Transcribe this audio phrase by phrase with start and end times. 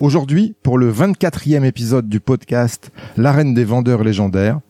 [0.00, 4.60] Aujourd'hui, pour le 24e épisode du podcast L'arène des vendeurs légendaires,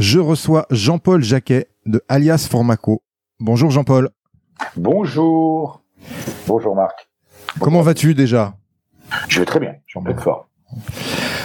[0.00, 3.02] je reçois Jean-Paul Jacquet de Alias Formaco.
[3.38, 4.08] Bonjour Jean-Paul.
[4.76, 5.82] Bonjour.
[6.46, 7.10] Bonjour Marc.
[7.60, 8.54] Comment vas-tu déjà?
[9.28, 10.44] Je vais très bien, je suis en pleine forme.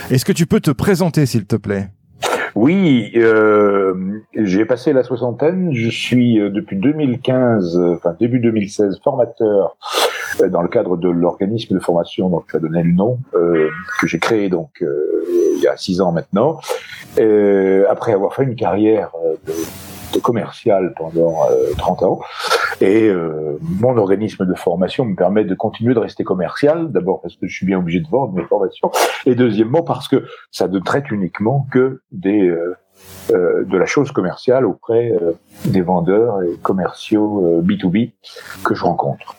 [0.09, 1.90] Est-ce que tu peux te présenter s'il te plaît?
[2.56, 5.73] Oui, euh, j'ai passé la soixantaine.
[5.73, 9.78] Je suis euh, depuis 2015, euh, enfin début 2016, formateur
[10.50, 14.08] dans le cadre de l'organisme de formation dont tu as donné le nom, euh, que
[14.08, 15.24] j'ai créé donc euh,
[15.56, 16.60] il y a six ans maintenant.
[17.90, 19.12] après avoir fait une carrière
[19.46, 19.54] de,
[20.14, 21.38] de commercial pendant
[21.78, 22.20] 30 ans,
[22.80, 23.12] et
[23.62, 26.91] mon organisme de formation me permet de continuer de rester commercial.
[26.91, 28.91] D'abord parce que je suis bien obligé de vendre mes formations,
[29.25, 32.52] et deuxièmement parce que ça ne traite uniquement que des
[33.31, 35.34] euh, de la chose commerciale auprès euh,
[35.66, 38.12] des vendeurs et commerciaux B2B
[38.64, 39.36] que je rencontre.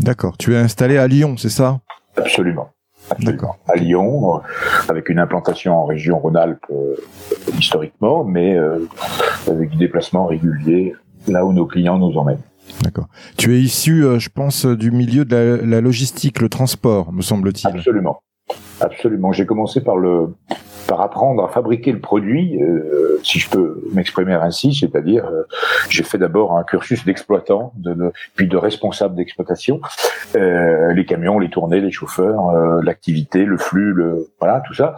[0.00, 0.36] D'accord.
[0.38, 1.80] Tu es installé à Lyon, c'est ça?
[2.16, 2.70] Absolument.
[3.20, 3.58] D'accord.
[3.66, 4.38] À Lyon, euh,
[4.88, 6.94] avec une implantation en région Rhône-Alpes euh,
[7.58, 8.86] historiquement, mais euh,
[9.46, 10.94] avec des déplacements réguliers
[11.26, 12.42] là où nos clients nous emmènent.
[12.82, 13.08] D'accord.
[13.36, 17.74] Tu es issu, je pense, du milieu de la logistique, le transport, me semble-t-il.
[17.74, 18.20] Absolument.
[18.80, 19.32] Absolument.
[19.32, 20.34] J'ai commencé par le
[20.88, 25.42] par apprendre à fabriquer le produit, euh, si je peux m'exprimer ainsi, c'est-à-dire euh,
[25.90, 29.80] j'ai fait d'abord un cursus d'exploitant, de, puis de responsable d'exploitation,
[30.34, 34.96] euh, les camions, les tournées, les chauffeurs, euh, l'activité, le flux, le voilà tout ça.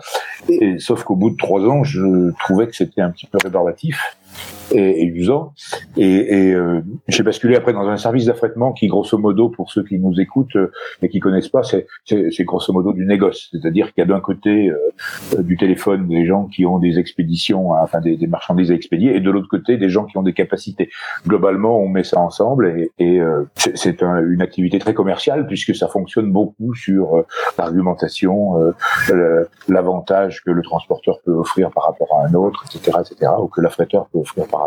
[0.49, 4.17] Et, sauf qu'au bout de trois ans, je trouvais que c'était un petit peu rébarbatif
[4.73, 5.53] et, et usant.
[5.97, 9.99] Et, euh, j'ai basculé après dans un service d'affrètement qui, grosso modo, pour ceux qui
[9.99, 10.71] nous écoutent euh,
[11.03, 13.49] et qui connaissent pas, c'est, c'est, grosso modo du négoce.
[13.53, 17.75] C'est-à-dire qu'il y a d'un côté euh, du téléphone des gens qui ont des expéditions,
[17.75, 20.23] hein, enfin des, des, marchandises à expédier, et de l'autre côté des gens qui ont
[20.23, 20.91] des capacités.
[21.27, 23.21] Globalement, on met ça ensemble et, et
[23.55, 27.25] c'est, c'est une activité très commerciale puisque ça fonctionne beaucoup sur
[27.59, 28.73] l'argumentation,
[29.69, 33.61] l'avantage que le transporteur peut offrir par rapport à un autre, etc., etc., ou que
[33.61, 34.60] l'affréteur peut offrir par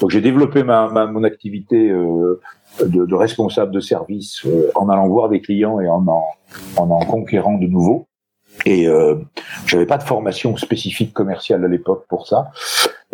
[0.00, 2.40] Donc j'ai développé ma, ma, mon activité euh,
[2.80, 6.24] de, de, responsable de service euh, en allant voir des clients et en en,
[6.76, 8.08] en, en conquérant de nouveaux.
[8.66, 9.14] Et euh,
[9.66, 12.50] j'avais pas de formation spécifique commerciale à l'époque pour ça,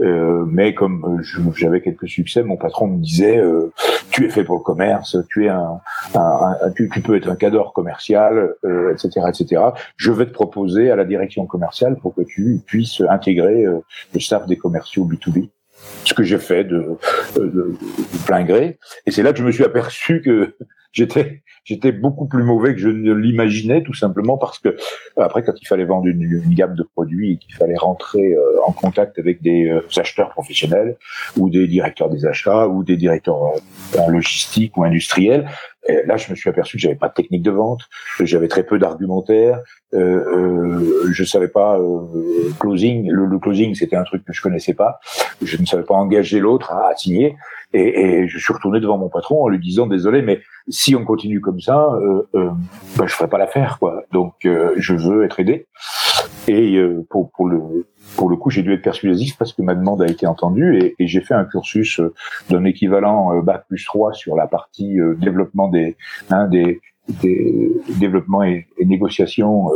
[0.00, 1.22] euh, mais comme
[1.54, 3.72] j'avais quelques succès, mon patron me disait euh,
[4.10, 5.80] "Tu es fait pour le commerce, tu es un,
[6.14, 8.54] un, un tu, peux être un cadre commercial,
[8.92, 9.62] etc., euh, etc.
[9.96, 13.80] Je vais te proposer à la direction commerciale pour que tu puisses intégrer euh,
[14.14, 15.50] le staff des commerciaux B2B."
[16.04, 16.96] Ce que j'ai fait de,
[17.36, 17.74] de, de,
[18.26, 18.78] plein gré.
[19.06, 20.56] Et c'est là que je me suis aperçu que
[20.92, 24.76] j'étais j'étais beaucoup plus mauvais que je ne l'imaginais, tout simplement parce que
[25.16, 28.60] après, quand il fallait vendre une, une gamme de produits et qu'il fallait rentrer euh,
[28.66, 30.96] en contact avec des euh, acheteurs professionnels
[31.38, 33.54] ou des directeurs des achats ou des directeurs
[33.98, 35.48] en logistique ou industriels,
[35.86, 37.82] et là, je me suis aperçu que j'avais pas de technique de vente,
[38.20, 39.60] j'avais très peu d'argumentaire,
[39.94, 43.08] euh, euh, je savais pas euh, closing.
[43.10, 44.98] Le, le closing, c'était un truc que je connaissais pas.
[45.42, 47.36] Je ne savais pas engager l'autre à, à, signer.
[47.72, 51.04] Et, et, je suis retourné devant mon patron en lui disant désolé, mais si on
[51.04, 52.50] continue comme ça, euh, euh,
[52.96, 54.02] ben, je ferai pas l'affaire, quoi.
[54.12, 55.66] Donc, euh, je veux être aidé.
[56.46, 60.26] Et euh, pour, le coup, j'ai dû être persuasif parce que ma demande a été
[60.26, 62.12] entendue et, j'ai fait un cursus euh,
[62.50, 65.70] d'un équivalent euh, bac plus 3 sur la partie développement
[66.30, 66.80] hein, des,
[67.98, 69.70] développement et, négociation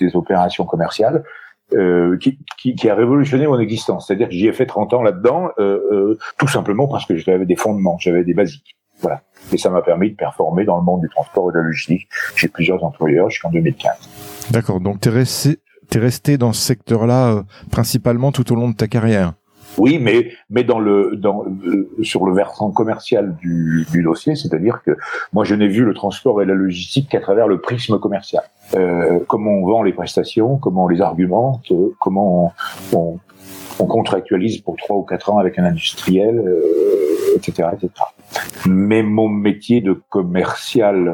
[0.00, 1.24] des opérations commerciales.
[1.70, 4.06] Qui, a révolutionné mon existence.
[4.06, 5.48] C'est-à-dire que j'y ai fait 30 ans là-dedans,
[6.38, 8.76] tout simplement parce que j'avais des fondements, j'avais des basiques.
[9.00, 9.22] Voilà.
[9.52, 12.06] Et ça m'a permis de performer dans le monde du transport et de la logistique
[12.36, 14.50] chez plusieurs employeurs jusqu'en 2015.
[14.50, 15.12] D'accord, donc tu es
[15.92, 19.34] es resté dans ce secteur-là euh, principalement tout au long de ta carrière
[19.76, 24.82] oui, mais mais dans le dans euh, sur le versant commercial du, du dossier, c'est-à-dire
[24.84, 24.96] que
[25.32, 28.44] moi je n'ai vu le transport et la logistique qu'à travers le prisme commercial.
[28.74, 32.54] Euh, comment on vend les prestations, comment on les argumente, comment
[32.92, 33.18] on, on,
[33.80, 36.40] on contractualise pour trois ou quatre ans avec un industriel,
[37.34, 37.90] etc., etc.
[38.66, 41.12] Mais mon métier de commercial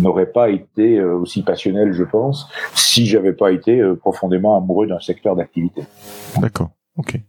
[0.00, 5.36] n'aurait pas été aussi passionnel, je pense, si j'avais pas été profondément amoureux d'un secteur
[5.36, 5.82] d'activité.
[6.38, 6.70] D'accord.
[6.96, 7.20] Ok.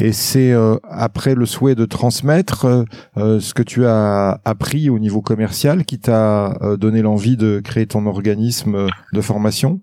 [0.00, 0.52] Et c'est
[0.88, 2.84] après le souhait de transmettre
[3.16, 8.06] ce que tu as appris au niveau commercial qui t'a donné l'envie de créer ton
[8.06, 9.80] organisme de formation?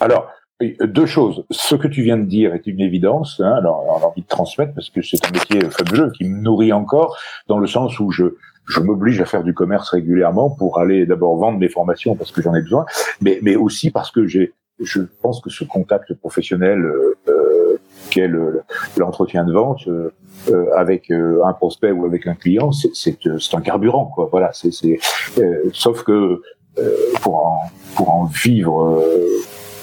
[0.00, 0.28] Alors,
[0.60, 1.44] deux choses.
[1.50, 3.40] Ce que tu viens de dire est une évidence.
[3.44, 6.40] Hein, alors, on a envie de transmettre parce que c'est un métier fabuleux qui me
[6.40, 7.16] nourrit encore
[7.48, 11.36] dans le sens où je je m'oblige à faire du commerce régulièrement pour aller d'abord
[11.36, 12.86] vendre mes formations parce que j'en ai besoin,
[13.20, 17.78] mais mais aussi parce que j'ai je pense que ce contact professionnel euh, euh
[18.10, 18.30] qu'est
[18.96, 20.12] l'entretien de vente euh,
[20.50, 24.28] euh, avec euh, un prospect ou avec un client, c'est un carburant quoi.
[24.30, 24.70] Voilà, c'est
[25.72, 26.40] sauf que
[27.22, 27.60] pour en
[27.96, 29.02] pour en vivre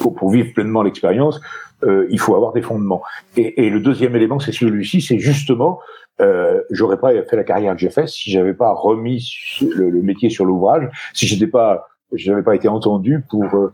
[0.02, 1.40] pour, vivre pleinement l'expérience,
[1.84, 3.02] euh, il faut avoir des fondements.
[3.38, 5.80] Et, et le deuxième élément, c'est celui-ci, c'est justement,
[6.20, 10.30] euh, j'aurais pas fait la carrière que j'ai faite si j'avais pas remis le, métier
[10.30, 13.72] sur l'ouvrage, si j'étais pas, j'avais pas été entendu pour euh,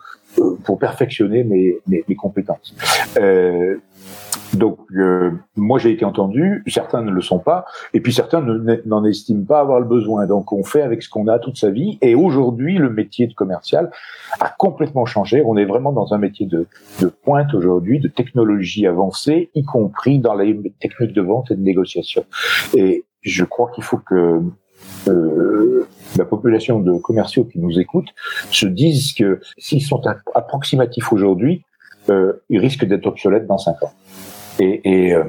[0.63, 2.75] pour perfectionner mes, mes, mes compétences.
[3.18, 3.78] Euh,
[4.53, 8.41] donc, euh, moi, j'ai été entendu, certains ne le sont pas, et puis certains
[8.85, 10.25] n'en estiment pas avoir le besoin.
[10.25, 11.97] Donc, on fait avec ce qu'on a toute sa vie.
[12.01, 13.91] Et aujourd'hui, le métier de commercial
[14.39, 15.43] a complètement changé.
[15.45, 16.65] On est vraiment dans un métier de,
[17.01, 21.61] de pointe aujourd'hui, de technologie avancée, y compris dans les techniques de vente et de
[21.61, 22.25] négociation.
[22.73, 24.41] Et je crois qu'il faut que
[25.07, 25.87] euh,
[26.17, 28.13] la population de commerciaux qui nous écoutent
[28.51, 30.01] se disent que s'ils sont
[30.33, 31.63] approximatifs aujourd'hui,
[32.09, 33.94] euh, ils risquent d'être obsolètes dans cinq ans.
[34.59, 35.24] Et, et euh,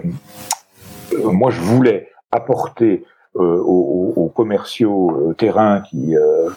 [1.25, 3.05] moi, je voulais apporter
[3.37, 6.49] euh, aux, aux, commerciaux euh, terrain qui euh,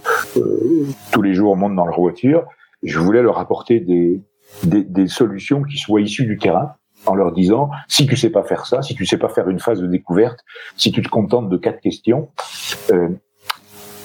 [1.11, 2.45] tous les jours montent dans leur voiture,
[2.81, 4.21] je voulais leur apporter des,
[4.63, 6.75] des, des, solutions qui soient issues du terrain
[7.05, 9.59] en leur disant si tu sais pas faire ça, si tu sais pas faire une
[9.59, 10.39] phase de découverte,
[10.75, 12.29] si tu te contentes de quatre questions,
[12.91, 13.09] euh,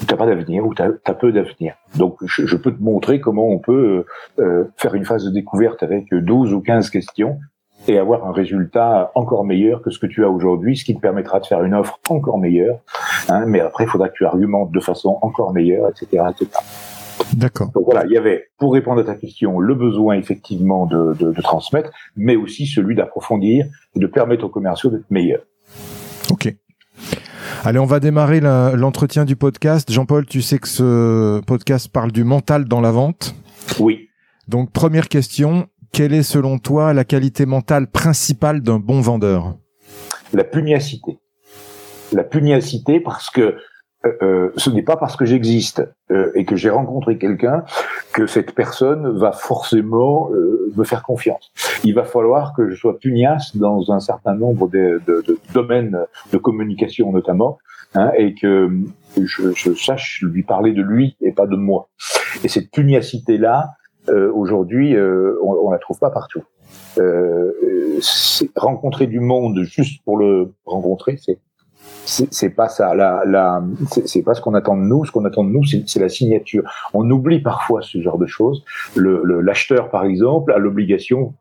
[0.07, 1.75] t'as pas d'avenir ou t'as as peu d'avenir.
[1.97, 4.05] Donc je, je, peux te montrer comment on peut
[4.39, 7.39] euh, faire une phase de découverte avec 12 ou 15 questions
[7.89, 11.01] et avoir un résultat encore meilleur que ce que tu as aujourd'hui, ce qui te
[11.01, 12.79] permettra de faire une offre encore meilleure.
[13.29, 16.25] Hein, mais après, il faudra que tu argumentes de façon encore meilleure, etc.
[16.31, 16.51] etc.
[17.35, 17.71] D'accord.
[17.75, 21.33] Donc voilà, il y avait, pour répondre à ta question, le besoin effectivement de, de,
[21.33, 25.43] de transmettre, mais aussi celui d'approfondir et de permettre aux commerciaux d'être meilleurs.
[26.31, 26.55] Ok.
[27.64, 29.91] Allez, on va démarrer l'entretien du podcast.
[29.91, 33.35] Jean-Paul, tu sais que ce podcast parle du mental dans la vente.
[33.81, 34.08] Oui.
[34.47, 39.56] Donc, première question, quelle est selon toi la qualité mentale principale d'un bon vendeur?
[40.32, 41.19] La pugnacité.
[42.12, 43.56] La pugnacité parce que
[44.06, 47.64] euh, euh, ce n'est pas parce que j'existe euh, et que j'ai rencontré quelqu'un
[48.12, 51.53] que cette personne va forcément euh, me faire confiance.
[51.85, 55.99] Il va falloir que je sois pugnace dans un certain nombre de, de, de domaines
[56.33, 57.59] de communication notamment,
[57.95, 58.71] hein, et que
[59.16, 61.88] je, je, sache lui parler de lui et pas de moi.
[62.45, 63.71] Et cette pugnacité-là,
[64.09, 66.42] euh, aujourd'hui, euh, on, on la trouve pas partout.
[66.99, 67.52] Euh,
[68.57, 71.38] rencontrer du monde juste pour le rencontrer, c'est
[72.07, 72.95] c'est pas ça.
[72.95, 73.63] La, la,
[74.05, 75.05] c'est pas ce qu'on attend de nous.
[75.05, 76.63] Ce qu'on attend de nous, c'est la signature.
[76.95, 78.65] On oublie parfois ce genre de choses.
[78.97, 81.35] L'acheteur, le, par exemple, a l'obligation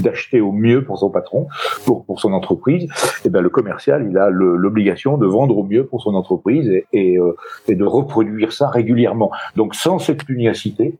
[0.00, 1.48] d'acheter au mieux pour son patron,
[1.84, 2.88] pour, pour son entreprise, et
[3.26, 6.86] eh ben le commercial, il a l'obligation de vendre au mieux pour son entreprise et,
[6.92, 7.36] et, euh,
[7.68, 9.30] et, de reproduire ça régulièrement.
[9.56, 10.98] Donc sans cette pugnacité,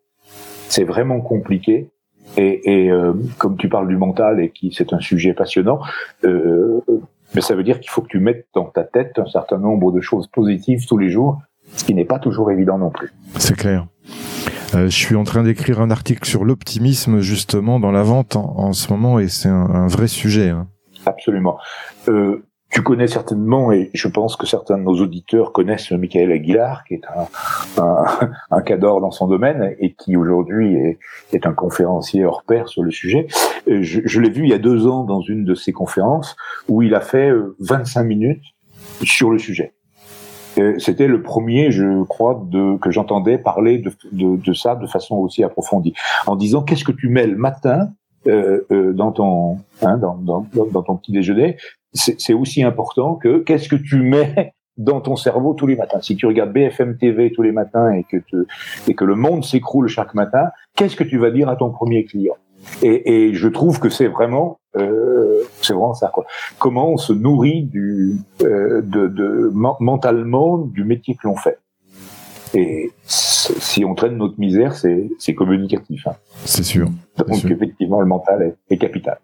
[0.68, 1.90] c'est vraiment compliqué.
[2.36, 5.80] Et, et euh, comme tu parles du mental et qui c'est un sujet passionnant,
[6.24, 6.80] euh,
[7.34, 9.92] mais ça veut dire qu'il faut que tu mettes dans ta tête un certain nombre
[9.92, 11.40] de choses positives tous les jours,
[11.76, 13.12] ce qui n'est pas toujours évident non plus.
[13.38, 13.86] C'est clair.
[14.74, 18.54] Euh, je suis en train d'écrire un article sur l'optimisme justement dans la vente en,
[18.58, 20.48] en ce moment et c'est un, un, vrai sujet.
[20.48, 20.66] Hein.
[21.04, 21.58] Absolument.
[22.08, 26.84] Euh, tu connais certainement, et je pense que certains de nos auditeurs connaissent Michael Aguilar,
[26.84, 30.98] qui est un, un, un cador dans son domaine et qui aujourd'hui est,
[31.32, 33.26] est, un conférencier hors pair sur le sujet.
[33.68, 36.34] Euh, je, je l'ai vu il y a deux ans dans une de ses conférences
[36.66, 38.44] où il a fait 25 euh, minutes
[39.02, 39.74] sur le sujet.
[40.76, 45.16] C'était le premier, je crois, de, que j'entendais parler de, de, de, ça de façon
[45.16, 45.94] aussi approfondie,
[46.26, 47.88] en disant qu'est-ce que tu mets le matin
[48.28, 51.56] euh, euh, dans ton hein, dans, dans, dans, ton petit déjeuner
[51.92, 56.00] c'est aussi important que qu'est-ce que tu mets dans ton cerveau tous les matins.
[56.00, 58.46] Si tu regardes BFM TV tous les matins et que, te,
[58.88, 62.04] et que le monde s'écroule chaque matin, qu'est-ce que tu vas dire à ton premier
[62.04, 62.36] client?
[62.82, 66.10] Et, et, je trouve que c'est vraiment, euh, c'est vraiment ça.
[66.12, 66.24] Quoi.
[66.58, 71.58] Comment on se nourrit du, euh, de, de, mentalement du métier que l'on fait.
[72.54, 76.06] Et si on traîne notre misère, c'est communicatif.
[76.06, 76.14] Hein.
[76.44, 76.88] C'est sûr.
[77.16, 79.18] Donc effectivement, le mental est, est, capital.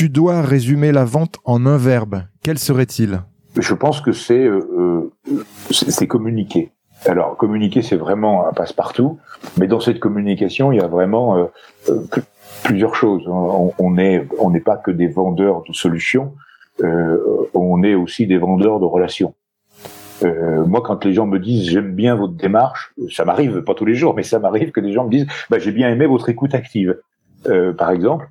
[0.00, 3.20] Tu dois résumer la vente en un verbe, quel serait-il?
[3.58, 6.70] Je pense que c'est euh, euh c'est communiquer.
[7.04, 9.18] Alors, communiquer, c'est vraiment un passe-partout,
[9.58, 11.92] mais dans cette communication, il y a vraiment euh,
[12.64, 13.24] plusieurs choses.
[13.28, 16.32] On n'est pas que des vendeurs de solutions,
[16.82, 19.34] on est aussi des vendeurs de relations.
[20.22, 23.96] Moi, quand les gens me disent j'aime bien votre démarche, ça m'arrive pas tous les
[23.96, 26.54] jours, mais ça m'arrive que des gens me disent bah, j'ai bien aimé votre écoute
[26.54, 26.96] active,
[27.76, 28.30] par exemple.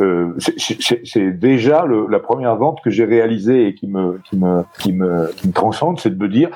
[0.00, 4.64] Euh, c'est déjà le, la première vente que j'ai réalisée et qui me qui me
[4.78, 6.48] qui me qui me transcende, c'est de me dire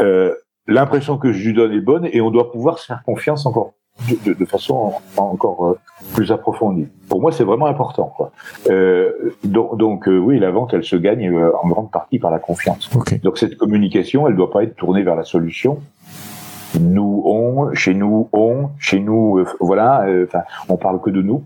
[0.00, 0.32] euh,
[0.68, 3.72] l'impression que je lui donne est bonne et on doit pouvoir se faire confiance encore
[4.24, 5.78] de, de façon encore euh,
[6.14, 6.86] plus approfondie.
[7.08, 8.12] Pour moi, c'est vraiment important.
[8.16, 8.30] Quoi.
[8.68, 12.30] Euh, donc, donc euh, oui, la vente, elle se gagne euh, en grande partie par
[12.30, 12.90] la confiance.
[13.22, 15.80] Donc cette communication, elle doit pas être tournée vers la solution.
[16.78, 20.04] Nous, on, chez nous, on, chez nous, voilà.
[20.24, 21.42] Enfin, on parle que de nous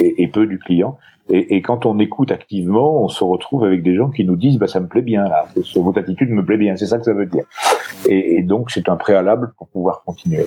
[0.00, 0.98] et, et peu du client.
[1.28, 4.58] Et, et, quand on écoute activement, on se retrouve avec des gens qui nous disent
[4.58, 7.14] bah, ça me plaît bien là, votre attitude me plaît bien, c'est ça que ça
[7.14, 7.44] veut dire.
[8.08, 10.46] Et, et donc c'est un préalable pour pouvoir continuer.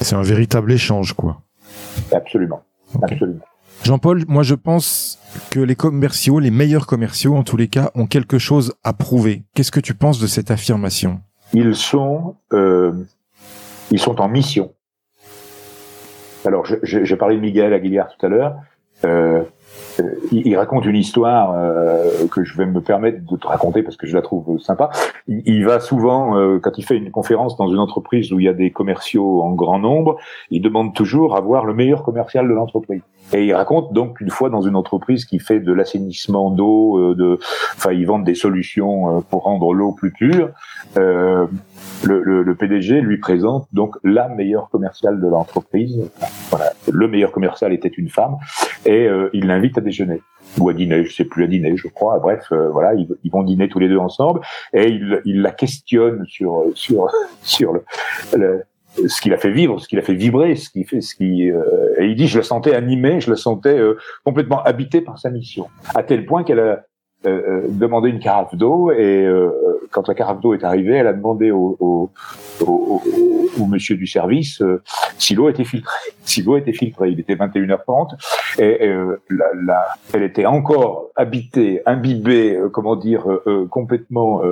[0.00, 1.40] C'est un véritable échange, quoi.
[2.12, 2.60] Absolument,
[3.02, 3.40] absolument.
[3.84, 5.18] Jean-Paul, moi je pense
[5.50, 9.44] que les commerciaux, les meilleurs commerciaux en tous les cas, ont quelque chose à prouver.
[9.54, 11.20] Qu'est-ce que tu penses de cette affirmation?
[11.54, 12.92] Ils sont, euh,
[13.90, 14.72] ils sont en mission.
[16.44, 18.56] Alors, j'ai parlé de Miguel Aguilar tout à l'heure.
[19.04, 19.42] Euh,
[20.00, 23.96] euh, il, raconte une histoire euh, que je vais me permettre de te raconter parce
[23.96, 24.90] que je la trouve sympa.
[25.26, 28.48] Il, va souvent, euh, quand il fait une conférence dans une entreprise où il y
[28.48, 30.16] a des commerciaux en grand nombre,
[30.50, 33.02] il demande toujours à voir le meilleur commercial de l'entreprise.
[33.32, 37.38] Et il raconte donc une fois dans une entreprise qui fait de l'assainissement d'eau, de,
[37.76, 40.50] enfin ils vendent des solutions pour rendre l'eau plus pure.
[40.96, 41.46] Euh,
[42.04, 46.08] le, le, le, PDG lui présente donc la meilleure commerciale de l'entreprise.
[46.50, 48.36] Voilà, le meilleur commercial était une femme
[48.86, 50.22] et euh, il l'invite à déjeuner
[50.58, 52.18] ou à dîner, je sais plus à dîner, je crois.
[52.20, 54.40] Bref, euh, voilà, ils, ils, vont dîner tous les deux ensemble
[54.72, 57.08] et il, il la questionne sur sur
[57.42, 57.84] sur le,
[58.36, 58.62] le
[59.06, 61.50] ce qu'il a fait vivre, ce qu'il a fait vibrer, ce qui fait, ce qui,
[61.50, 61.62] euh,
[61.98, 65.30] et il dit, je la sentais animée, je la sentais euh, complètement habitée par sa
[65.30, 66.84] mission, à tel point qu'elle a,
[67.26, 69.50] euh, euh, demandé une carafe d'eau et euh,
[69.90, 72.12] quand la carafe d'eau est arrivée, elle a demandé au, au,
[72.64, 73.02] au,
[73.58, 74.62] au monsieur du service
[75.18, 75.98] si l'eau était filtrée.
[76.22, 78.86] Si l'eau était filtrée, il était 21h30 et
[79.30, 83.24] la, la, elle était encore habitée, imbibée, comment dire,
[83.70, 84.42] complètement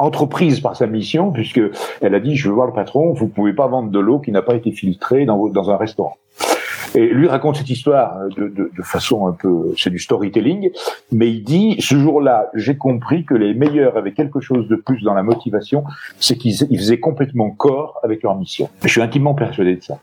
[0.00, 1.60] entreprise par sa mission, puisque
[2.00, 4.32] elle a dit je veux voir le patron, vous pouvez pas vendre de l'eau qui
[4.32, 6.16] n'a pas été filtrée dans, dans un restaurant.
[6.94, 10.70] Et lui raconte cette histoire de, de, de façon un peu, c'est du storytelling,
[11.12, 15.02] mais il dit, ce jour-là, j'ai compris que les meilleurs avaient quelque chose de plus
[15.02, 15.84] dans la motivation,
[16.18, 18.68] c'est qu'ils faisaient complètement corps avec leur mission.
[18.82, 19.98] Je suis intimement persuadé de ça.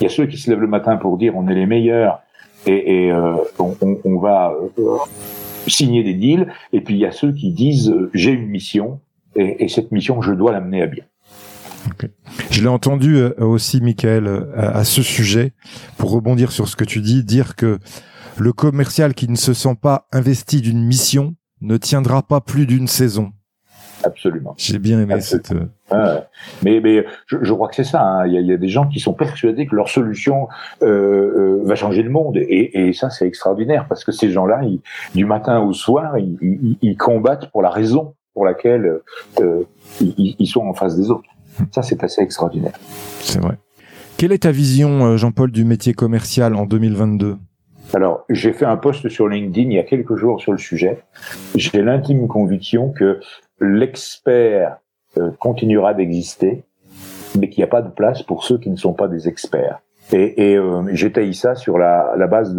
[0.00, 2.20] Il y a ceux qui se lèvent le matin pour dire on est les meilleurs
[2.66, 4.96] et, euh, on, va euh,
[5.66, 9.00] signer des deals, et puis il y a ceux qui disent euh, j'ai une mission
[9.36, 11.04] et, et cette mission je dois l'amener à bien.
[12.50, 15.52] Je l'ai entendu euh, aussi, Michael, euh, à ce sujet,
[15.98, 17.78] pour rebondir sur ce que tu dis, dire que
[18.38, 22.88] le commercial qui ne se sent pas investi d'une mission ne tiendra pas plus d'une
[22.88, 23.32] saison.
[24.04, 24.54] Absolument.
[24.56, 25.52] J'ai bien aimé cette.
[25.92, 26.20] Euh,
[26.64, 28.02] mais mais je, je crois que c'est ça.
[28.02, 28.26] Hein.
[28.26, 30.48] Il, y a, il, y a, des gens qui sont persuadés que leur solution
[30.82, 34.62] euh, va changer le monde, et, et ça c'est extraordinaire parce que ces gens-là,
[35.14, 39.00] du matin au soir, ils, ils, combattent pour la raison pour laquelle
[39.40, 39.62] euh,
[40.00, 41.28] ils, sont en face des autres.
[41.70, 42.78] Ça, c'est assez extraordinaire.
[43.20, 43.58] C'est vrai.
[44.16, 47.36] Quelle est ta vision, euh, Jean-Paul, du métier commercial en 2022
[47.94, 51.02] alors, j'ai fait un post sur LinkedIn il y a quelques jours sur le sujet.
[51.54, 53.20] J'ai l'intime conviction que
[53.60, 54.78] l'expert
[55.18, 56.64] euh, continuera d'exister,
[57.38, 59.80] mais qu'il n'y a pas de place pour ceux qui ne sont pas des experts.
[60.10, 62.54] Et, et euh, j'étaye ça sur la, la base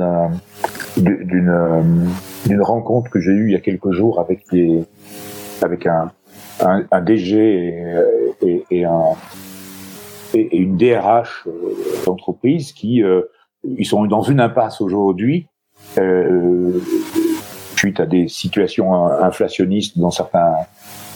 [0.97, 1.81] d'une euh,
[2.45, 4.83] d'une rencontre que j'ai eue il y a quelques jours avec des
[5.61, 6.11] avec un,
[6.61, 9.15] un, un DG et, et, et, un,
[10.33, 11.51] et, une DRH euh,
[12.05, 13.21] d'entreprise qui euh,
[13.63, 15.47] ils sont dans une impasse aujourd'hui
[15.97, 16.79] euh,
[17.75, 20.55] suite à des situations inflationnistes dans certains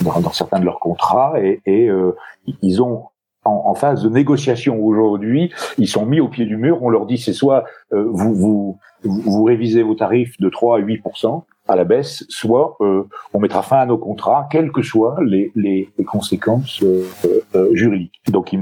[0.02, 2.16] dans, certains de leurs contrats et, et euh,
[2.62, 3.06] ils ont
[3.46, 6.84] en, en, phase de négociation aujourd'hui, ils sont mis au pied du mur.
[6.84, 7.64] On leur dit c'est soit
[7.94, 11.02] euh, vous, vous vous révisez vos tarifs de 3 à 8
[11.68, 15.52] à la baisse, soit euh, on mettra fin à nos contrats, quelles que soient les,
[15.56, 17.04] les, les conséquences euh,
[17.56, 18.20] euh, juridiques.
[18.30, 18.56] Donc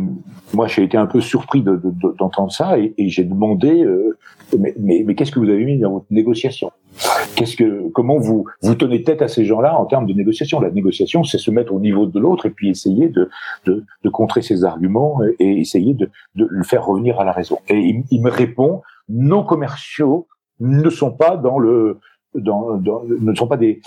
[0.54, 3.86] moi j'ai été un peu surpris d'entendre de, ça et, et j'ai demandé
[4.58, 6.72] mais, mais, mais qu'est-ce que vous avez mis dans votre négociation?
[7.36, 10.60] Qu'est-ce que comment vous vous tenez tête à ces gens-là en termes de négociation?
[10.60, 13.30] La négociation, c'est se mettre au niveau de l'autre et puis essayer de,
[13.66, 17.60] de, de contrer ses arguments et essayer de, de le faire revenir à la raison.
[17.68, 20.28] Et il, il me répond nos commerciaux
[20.60, 22.00] ne sont pas dans le
[22.36, 23.82] ne sont pas des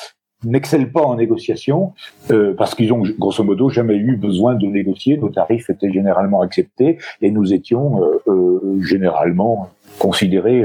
[0.45, 1.95] n'excellent pas en négociation
[2.31, 5.17] euh, parce qu'ils ont grosso modo jamais eu besoin de négocier.
[5.17, 10.64] Nos tarifs étaient généralement acceptés et nous étions euh, euh, généralement considérés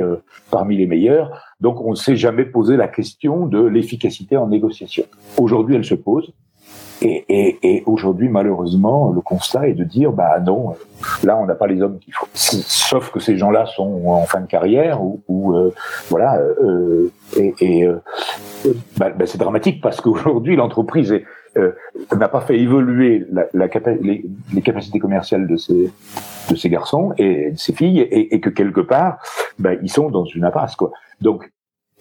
[0.52, 1.44] parmi les meilleurs.
[1.60, 5.06] Donc on ne s'est jamais posé la question de l'efficacité en négociation.
[5.38, 6.34] Aujourd'hui, elle se pose.
[7.04, 10.76] Et, et, et aujourd'hui, malheureusement, le constat est de dire, bah non,
[11.24, 12.28] là, on n'a pas les hommes qu'il faut.
[12.34, 15.74] Sauf que ces gens-là sont en fin de carrière ou, ou euh,
[16.10, 16.38] voilà.
[16.38, 18.02] Euh, et, et euh,
[18.98, 21.14] bah, bah, c'est dramatique parce qu'aujourd'hui, l'entreprise
[21.58, 21.72] euh,
[22.16, 25.92] n'a pas fait évoluer les, les, capacités commerciales de ces
[26.50, 29.20] de ces garçons et de ces filles, et que quelque part,
[29.60, 30.92] bah, ils sont dans une impasse, quoi.
[31.22, 31.50] Donc,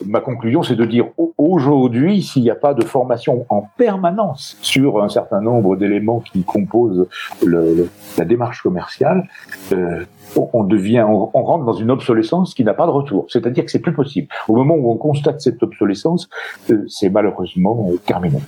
[0.06, 1.06] ma conclusion, c'est de dire
[1.38, 6.42] aujourd'hui, s'il n'y a pas de formation en permanence sur un certain nombre d'éléments qui
[6.44, 7.06] composent
[7.44, 9.28] le, la démarche commerciale,
[9.72, 10.04] euh,
[10.36, 13.26] on devient, on, rentre dans une obsolescence qui n'a pas de retour.
[13.28, 14.28] C'est-à-dire que c'est plus possible.
[14.48, 16.28] Au moment où on constate cette obsolescence,
[16.70, 18.38] euh, c'est malheureusement terminé.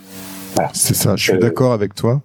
[0.55, 0.71] Voilà.
[0.73, 2.23] C'est ça, je suis euh, d'accord avec toi.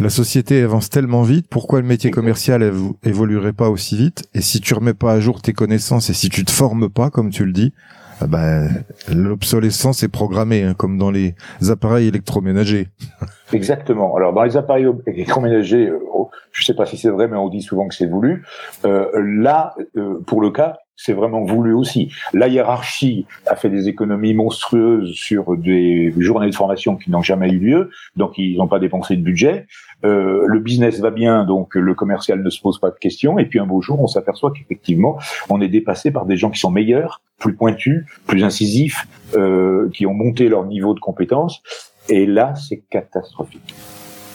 [0.00, 2.68] La société avance tellement vite, pourquoi le métier commercial
[3.04, 4.24] évoluerait pas aussi vite?
[4.34, 7.10] Et si tu remets pas à jour tes connaissances et si tu te formes pas,
[7.10, 7.72] comme tu le dis,
[8.20, 11.34] ah ben, l'obsolescence est programmée, hein, comme dans les
[11.68, 12.88] appareils électroménagers.
[13.54, 14.16] Exactement.
[14.16, 17.36] Alors dans les appareils électroménagers, euh, oh, je ne sais pas si c'est vrai, mais
[17.36, 18.44] on dit souvent que c'est voulu.
[18.84, 22.12] Euh, là, euh, pour le cas, c'est vraiment voulu aussi.
[22.32, 27.50] La hiérarchie a fait des économies monstrueuses sur des journées de formation qui n'ont jamais
[27.50, 29.66] eu lieu, donc ils n'ont pas dépensé de budget.
[30.04, 33.38] Euh, le business va bien, donc le commercial ne se pose pas de questions.
[33.38, 35.18] Et puis un beau jour, on s'aperçoit qu'effectivement,
[35.50, 40.06] on est dépassé par des gens qui sont meilleurs, plus pointus, plus incisifs, euh, qui
[40.06, 41.62] ont monté leur niveau de compétence.
[42.08, 43.74] Et là, c'est catastrophique.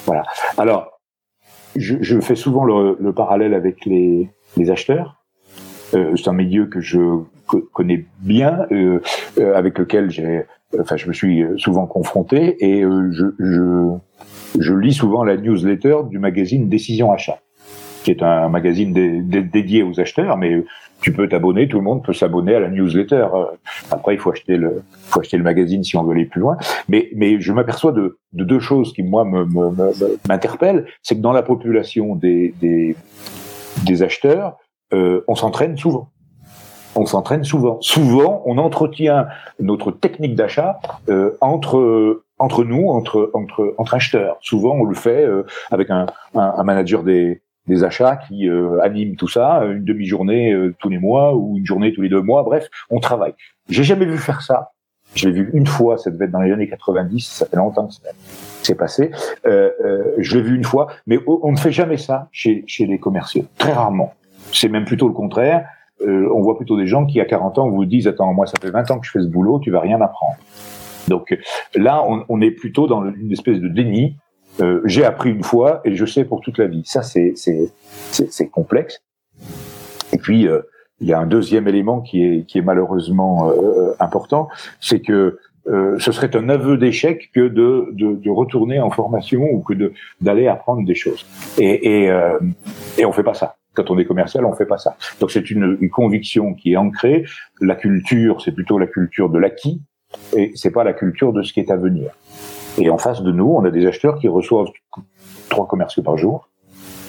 [0.06, 0.24] Voilà.
[0.58, 1.00] Alors,
[1.76, 5.20] je, je fais souvent le, le, parallèle avec les, les acheteurs
[5.94, 7.00] euh, c'est un milieu que je
[7.74, 9.00] connais bien, euh,
[9.40, 10.44] euh, avec lequel j'ai,
[10.80, 13.96] enfin, je me suis souvent confronté, et je, je,
[14.60, 17.40] je lis souvent la newsletter du magazine Décision Achat
[18.10, 20.64] qui est un magazine dédié aux acheteurs, mais
[21.02, 23.28] tu peux t'abonner, tout le monde peut s'abonner à la newsletter.
[23.92, 26.58] Après, il faut acheter le, faut acheter le magazine si on veut aller plus loin.
[26.88, 29.26] Mais, mais je m'aperçois de, de, deux choses qui moi
[30.28, 32.96] m'interpellent, c'est que dans la population des, des,
[33.86, 34.58] des acheteurs,
[34.94, 36.10] euh, on s'entraîne souvent.
[36.96, 37.78] On s'entraîne souvent.
[37.82, 39.28] Souvent, on entretient
[39.60, 44.38] notre technique d'achat euh, entre entre nous, entre entre entre acheteurs.
[44.42, 48.50] Souvent, on le fait euh, avec un, un, manager des des achats qui
[48.82, 52.44] anime tout ça, une demi-journée tous les mois ou une journée tous les deux mois.
[52.44, 53.34] Bref, on travaille.
[53.70, 54.72] J'ai jamais vu faire ça.
[55.16, 57.88] Je l'ai vu une fois, ça devait être dans les années 90, ça fait longtemps
[57.88, 57.94] que
[58.62, 59.12] c'est passé.
[59.46, 59.72] Euh,
[60.18, 63.46] je l'ai vu une fois, mais on ne fait jamais ça chez, chez les commerciaux,
[63.58, 64.14] très rarement.
[64.54, 65.68] C'est même plutôt le contraire.
[66.02, 68.54] Euh, on voit plutôt des gens qui, à 40 ans, vous disent Attends, moi, ça
[68.62, 70.38] fait 20 ans que je fais ce boulot, tu vas rien apprendre.
[71.08, 71.36] Donc
[71.76, 74.16] là, on, on est plutôt dans une espèce de déni.
[74.62, 76.84] Euh, J'ai appris une fois et je sais pour toute la vie.
[76.86, 79.02] Ça, c'est complexe.
[80.12, 80.62] Et puis, euh,
[81.02, 85.40] il y a un deuxième élément qui est, qui est malheureusement euh, important, c'est que
[85.68, 89.74] euh, ce serait un aveu d'échec que de, de, de, retourner en formation ou que
[90.20, 91.26] d'aller apprendre des choses.
[91.58, 92.40] Et, et, euh,
[92.98, 93.56] et on fait pas ça.
[93.76, 94.96] Quand on est commercial, on fait pas ça.
[95.20, 97.26] Donc c'est une, une, conviction qui est ancrée.
[97.62, 99.82] La culture, c'est plutôt la culture de l'acquis,
[100.36, 102.12] et c'est pas la culture de ce qui est à venir.
[102.80, 104.70] Et en face de nous, on a des acheteurs qui reçoivent
[105.50, 106.50] trois commerciaux par jour,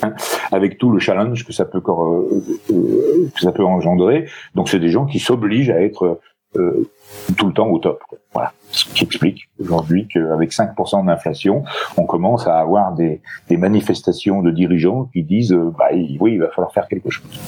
[0.03, 0.15] hein,
[0.53, 4.27] avec tout le challenge que ça peut euh, euh, que ça peut engendrer.
[4.55, 6.21] Donc c'est des gens qui s'obligent à être
[6.57, 6.91] euh,
[7.37, 8.03] tout le temps au top.
[8.33, 8.53] Voilà.
[8.73, 11.63] Ce qui explique aujourd'hui qu'avec 5% d'inflation,
[11.97, 16.41] on commence à avoir des, des, manifestations de dirigeants qui disent euh, bah, oui, il
[16.41, 17.39] va falloir faire quelque chose.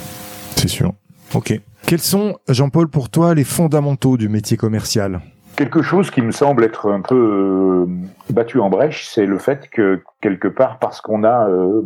[0.55, 0.93] C'est sûr.
[1.35, 1.61] Ok.
[1.85, 5.21] Quels sont, Jean-Paul, pour toi, les fondamentaux du métier commercial?
[5.57, 9.69] Quelque chose qui me semble être un peu euh, battu en brèche, c'est le fait
[9.69, 11.83] que quelque part, parce qu'on a euh,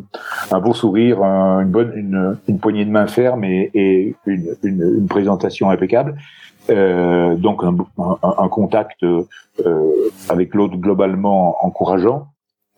[0.53, 6.17] un beau sourire, une poignée de main ferme et, une, présentation impeccable,
[6.71, 9.05] euh, donc un, contact
[10.29, 12.29] avec l'autre globalement encourageant,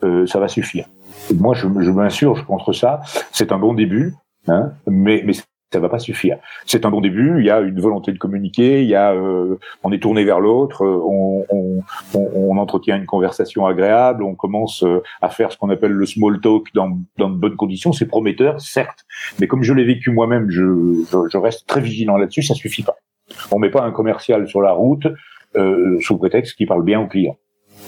[0.00, 0.86] ça va suffire.
[1.34, 3.00] Moi, je, je m'insurge contre ça.
[3.32, 4.14] C'est un bon début,
[4.46, 5.34] hein, mais, mais
[5.72, 6.38] ça va pas suffire.
[6.64, 7.40] C'est un bon début.
[7.40, 8.82] Il y a une volonté de communiquer.
[8.82, 10.84] Il y a, euh, on est tourné vers l'autre.
[10.84, 11.82] On, on,
[12.14, 14.22] on, on, entretient une conversation agréable.
[14.22, 17.56] On commence euh, à faire ce qu'on appelle le small talk dans, dans de bonnes
[17.56, 17.92] conditions.
[17.92, 19.04] C'est prometteur, certes,
[19.40, 22.42] mais comme je l'ai vécu moi-même, je, je, reste très vigilant là-dessus.
[22.42, 22.96] Ça suffit pas.
[23.52, 25.06] On met pas un commercial sur la route
[25.56, 27.36] euh, sous prétexte qu'il parle bien au client.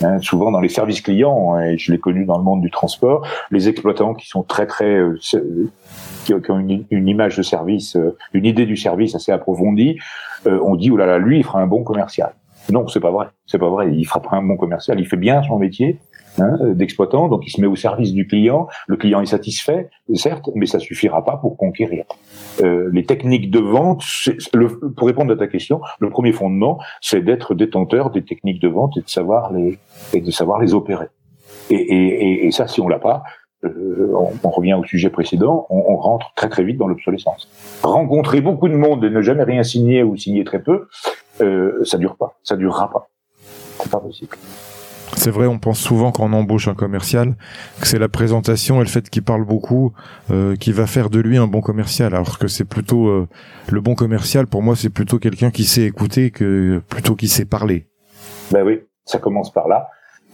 [0.02, 2.70] Hein, souvent dans les services clients, hein, et je l'ai connu dans le monde du
[2.70, 5.18] transport, les exploitants qui sont très très euh,
[6.24, 9.98] qui, ont une, une, image de service, euh, une idée du service assez approfondie,
[10.46, 12.32] euh, on dit oh là là, lui il fera un bon commercial.
[12.70, 13.92] Non, c'est pas vrai, c'est pas vrai.
[13.92, 15.98] Il fera pas un bon commercial, il fait bien son métier,
[16.38, 18.68] Hein, d'exploitant, donc il se met au service du client.
[18.86, 22.04] Le client est satisfait, certes, mais ça suffira pas pour conquérir.
[22.62, 24.04] Euh, les techniques de vente,
[24.54, 28.68] le, pour répondre à ta question, le premier fondement, c'est d'être détenteur des techniques de
[28.68, 29.78] vente et de savoir les
[30.14, 31.08] et de savoir les opérer.
[31.68, 33.22] Et, et, et ça, si on l'a pas,
[33.64, 37.48] euh, on, on, revient au sujet précédent, on, on rentre très très vite dans l'obsolescence.
[37.82, 40.88] Rencontrer beaucoup de monde et ne jamais rien signer ou signer très peu,
[41.40, 43.08] euh, ça dure pas, ça durera pas.
[43.78, 44.36] C'est pas possible.
[45.20, 47.34] C'est vrai, on pense souvent quand embauche un commercial
[47.78, 49.92] que c'est la présentation et le fait qu'il parle beaucoup
[50.30, 53.28] euh, qui va faire de lui un bon commercial, alors que c'est plutôt euh,
[53.70, 54.46] le bon commercial.
[54.46, 57.86] Pour moi, c'est plutôt quelqu'un qui sait écouter que plutôt qui sait parler.
[58.50, 59.90] Ben oui, ça commence par là.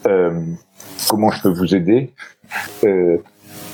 [0.06, 0.40] Euh,
[1.08, 2.14] comment je peux vous aider?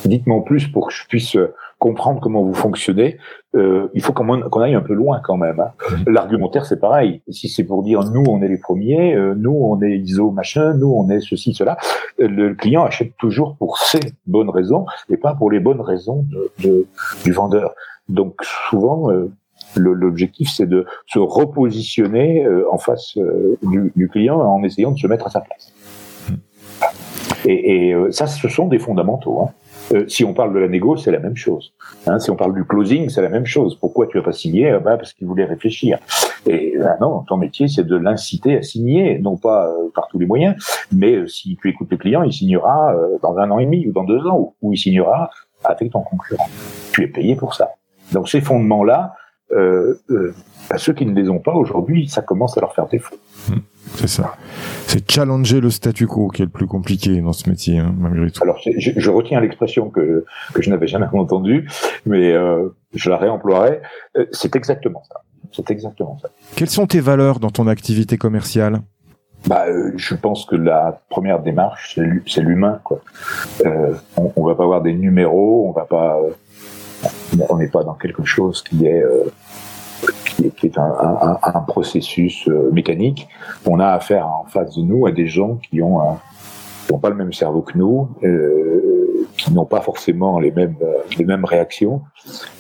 [0.07, 1.37] Dites-moi en plus pour que je puisse
[1.83, 3.19] comprendre comment vous fonctionnez,
[3.57, 5.59] euh, il faut qu'on aille un peu loin quand même.
[5.59, 5.73] Hein.
[5.91, 6.13] Mmh.
[6.13, 7.23] L'argumentaire, c'est pareil.
[7.29, 10.75] Si c'est pour dire nous, on est les premiers, euh, nous, on est ISO machin,
[10.75, 11.77] nous, on est ceci, cela,
[12.21, 16.25] euh, le client achète toujours pour ses bonnes raisons et pas pour les bonnes raisons
[16.61, 16.87] de,
[17.25, 17.75] du vendeur.
[18.09, 19.33] Donc souvent, euh,
[19.75, 23.19] l'objectif, c'est de se repositionner en face
[23.63, 25.73] du, du, client en essayant de se mettre à sa place.
[26.29, 26.35] Mmh.
[27.49, 29.41] Et, et ça, ce sont des fondamentaux.
[29.41, 29.51] Hein.
[29.93, 31.75] Euh, si on parle de la négo, c'est la même chose.
[32.07, 33.77] Hein, si on parle du closing, c'est la même chose.
[33.79, 34.71] Pourquoi tu as pas signé?
[34.71, 35.99] Ah bah, Parce qu'il voulait réfléchir.
[36.47, 40.19] Et ah non, ton métier, c'est de l'inciter à signer, non pas euh, par tous
[40.19, 40.57] les moyens,
[40.93, 43.93] mais euh, si tu écoutes le client, il signera dans un an et demi ou
[43.93, 45.31] dans deux ans, ou, il signera
[45.65, 46.49] avec ton concurrent.
[46.93, 47.71] Tu es payé pour ça.
[48.13, 49.15] Donc ces fondements-là,
[49.53, 53.17] bah, ceux qui ne les ont pas aujourd'hui, ça commence à leur faire défaut.
[53.49, 53.55] Mmh.
[53.97, 54.37] C'est ça.
[54.87, 58.31] C'est challenger le statu quo qui est le plus compliqué dans ce métier, hein, malgré
[58.31, 58.43] tout.
[58.43, 61.69] Alors, je, je retiens l'expression que, que je n'avais jamais entendue,
[62.07, 63.81] mais euh, je la réemploierai.
[64.17, 65.21] Euh, c'est exactement ça.
[65.51, 66.31] C'est exactement ça.
[66.57, 68.81] Quelles sont tes valeurs dans ton activité commerciale?
[69.47, 72.81] Bah, euh, je pense que la première démarche, c'est l'humain.
[72.85, 73.01] Quoi.
[73.67, 76.19] Euh, on, on va pas avoir des numéros, on va pas,
[77.49, 79.03] on n'est pas dans quelque chose qui est
[80.51, 83.29] qui est, un, un, processus euh, mécanique.
[83.67, 86.01] On a affaire en face de nous à des gens qui ont
[86.91, 90.95] n'ont pas le même cerveau que nous, euh, qui n'ont pas forcément les mêmes euh,
[91.17, 92.03] les mêmes réactions,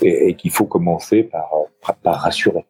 [0.00, 1.50] et, et qu'il faut commencer par,
[2.02, 2.64] par, rassurer.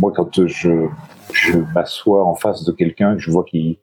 [0.00, 0.86] Moi, quand je
[1.32, 3.78] je m'assois en face de quelqu'un, je vois qu'il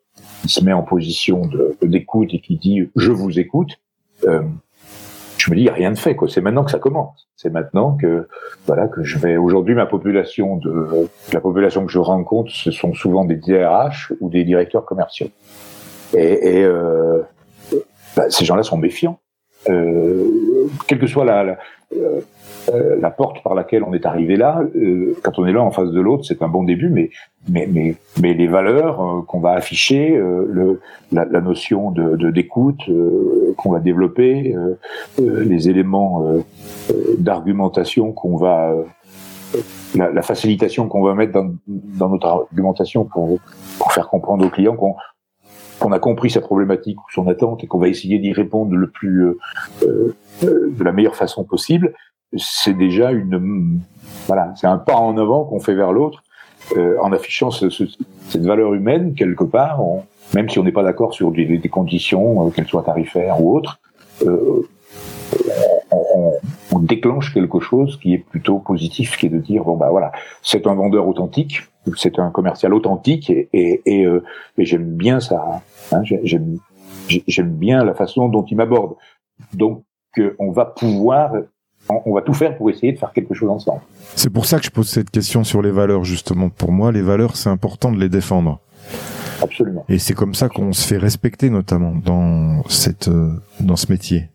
[0.45, 1.49] se met en position
[1.81, 3.79] d'écoute et qui dit je vous écoute.
[4.25, 4.41] Euh,
[5.49, 6.27] je me dis, il a rien de fait, quoi.
[6.29, 7.27] C'est maintenant que ça commence.
[7.35, 8.27] C'est maintenant que,
[8.67, 12.93] voilà, que je vais, aujourd'hui, ma population de, la population que je rencontre, ce sont
[12.93, 15.29] souvent des DRH ou des directeurs commerciaux.
[16.13, 17.23] Et, euh,
[18.15, 19.19] bah, ces gens-là sont méfiants.
[19.69, 20.23] Euh,
[20.87, 21.57] quelle que soit la, la,
[22.67, 25.61] euh, euh, la porte par laquelle on est arrivé là, euh, quand on est là
[25.61, 27.09] en face de l'autre, c'est un bon début, mais
[27.47, 32.89] mais mais mais les valeurs euh, qu'on va afficher, le, la, la, notion de d'écoute
[33.57, 34.55] qu'on va développer,
[35.17, 36.23] les éléments
[37.17, 38.73] d'argumentation qu'on va
[39.95, 43.39] la, la, facilitation qu'on va mettre dans, dans, notre argumentation pour,
[43.79, 44.95] pour faire comprendre aux clients qu'on
[45.79, 48.89] qu'on a compris sa problématique ou son attente et qu'on va essayer d'y répondre le
[48.89, 49.33] plus
[49.83, 51.93] euh, de la meilleure façon possible,
[52.37, 53.79] c'est déjà une
[54.27, 56.23] voilà, c'est un pas en avant qu'on fait vers l'autre
[56.77, 57.83] euh, en affichant ce, ce,
[58.27, 60.03] cette valeur humaine quelque part, on,
[60.35, 63.57] même si on n'est pas d'accord sur des, des conditions, euh, qu'elles soient tarifaires ou
[63.57, 63.79] autres,
[64.25, 64.67] euh,
[65.91, 66.33] on, on,
[66.71, 70.11] on, déclenche quelque chose qui est plutôt positif, qui est de dire bon bah voilà,
[70.43, 71.61] c'est un vendeur authentique,
[71.95, 74.23] c'est un commercial authentique et, et, et, euh,
[74.57, 75.61] et j'aime bien ça,
[75.91, 76.57] hein, j'aime
[77.07, 78.93] j'aime bien la façon dont il m'aborde.
[79.53, 79.83] Donc
[80.37, 81.31] on va pouvoir
[81.89, 83.81] on va tout faire pour essayer de faire quelque chose ensemble.
[84.15, 86.49] C'est pour ça que je pose cette question sur les valeurs, justement.
[86.49, 88.59] Pour moi, les valeurs, c'est important de les défendre.
[89.41, 89.85] Absolument.
[89.89, 94.29] Et c'est comme ça qu'on se fait respecter, notamment dans cette euh, dans ce métier.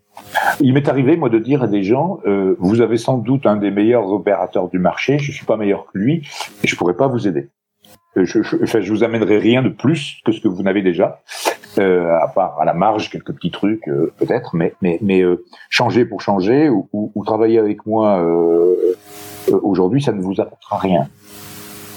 [0.59, 3.57] Il m'est arrivé, moi, de dire à des gens euh, vous avez sans doute un
[3.57, 6.27] des meilleurs opérateurs du marché, je suis pas meilleur que lui,
[6.63, 7.49] et je pourrais pas vous aider.
[8.17, 11.21] Euh, je, je, je vous amènerai rien de plus que ce que vous n'avez déjà
[11.77, 15.43] euh, à part à la marge quelques petits trucs euh, peut-être, mais mais mais euh,
[15.69, 18.95] changer pour changer ou, ou, ou, travailler avec moi euh,
[19.61, 21.07] aujourd'hui, ça ne vous apportera rien.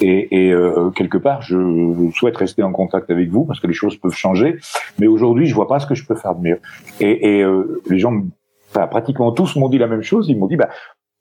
[0.01, 3.73] Et, et euh, quelque part, je souhaite rester en contact avec vous parce que les
[3.73, 4.59] choses peuvent changer.
[4.99, 6.61] Mais aujourd'hui, je vois pas ce que je peux faire de mieux.
[7.01, 8.13] Et, et euh, les gens,
[8.71, 10.29] enfin, pratiquement tous m'ont dit la même chose.
[10.29, 10.69] Ils m'ont dit, bah,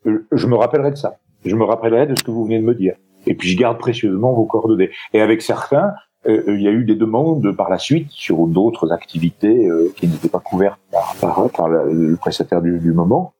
[0.05, 1.17] euh, je me rappellerai de ça.
[1.45, 2.95] Je me rappellerai de ce que vous venez de me dire.
[3.25, 4.91] Et puis, je garde précieusement vos coordonnées.
[5.13, 5.93] Et avec certains,
[6.25, 10.39] il y a eu des demandes par la suite sur d'autres activités qui n'étaient pas
[10.39, 13.33] couvertes par, par, par le prestataire du, du moment.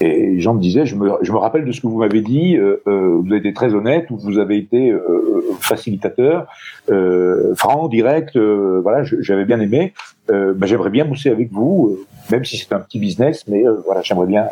[0.00, 2.56] Et gens me disaient, je me, je me rappelle de ce que vous m'avez dit,
[2.56, 6.48] euh, euh, vous avez été très honnête, vous avez été euh, facilitateur,
[6.90, 9.94] euh, franc, direct, euh, voilà, j'avais bien aimé.
[10.28, 11.98] Bah, j'aimerais bien bosser avec vous,
[12.30, 14.46] même si c'est un petit business, mais voilà, j'aimerais bien,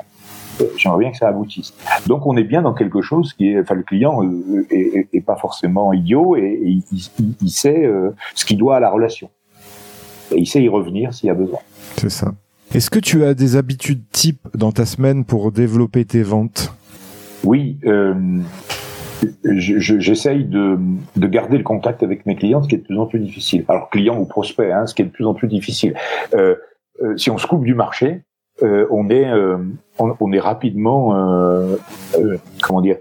[0.76, 1.74] j'aimerais bien que ça aboutisse.
[2.06, 4.22] Donc on est bien dans quelque chose qui est, enfin le client
[4.70, 7.90] est, est, pas forcément idiot et, il, il, il, sait
[8.34, 9.30] ce qu'il doit à la relation
[10.32, 11.60] et il sait y revenir s'il y a besoin.
[11.96, 12.32] C'est ça.
[12.74, 16.72] Est-ce que tu as des habitudes types dans ta semaine pour développer tes ventes?
[17.44, 18.14] Oui, euh,
[19.44, 20.78] j'essaye de,
[21.16, 23.64] de, garder le contact avec mes clients, ce qui est de plus en plus difficile.
[23.68, 25.94] Alors clients ou prospects, hein, ce qui est de plus en plus difficile.
[26.34, 26.56] Euh,
[27.02, 28.22] euh, si on se coupe du marché,
[28.62, 29.58] euh, on est euh,
[29.98, 31.76] on, on, est rapidement euh,
[32.62, 32.96] comment dire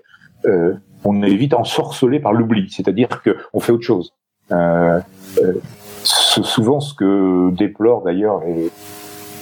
[1.04, 4.14] on est vite ensorcelé par l'oubli, c'est-à-dire que on fait autre chose.
[6.04, 8.72] souvent, ce que déplorent d'ailleurs les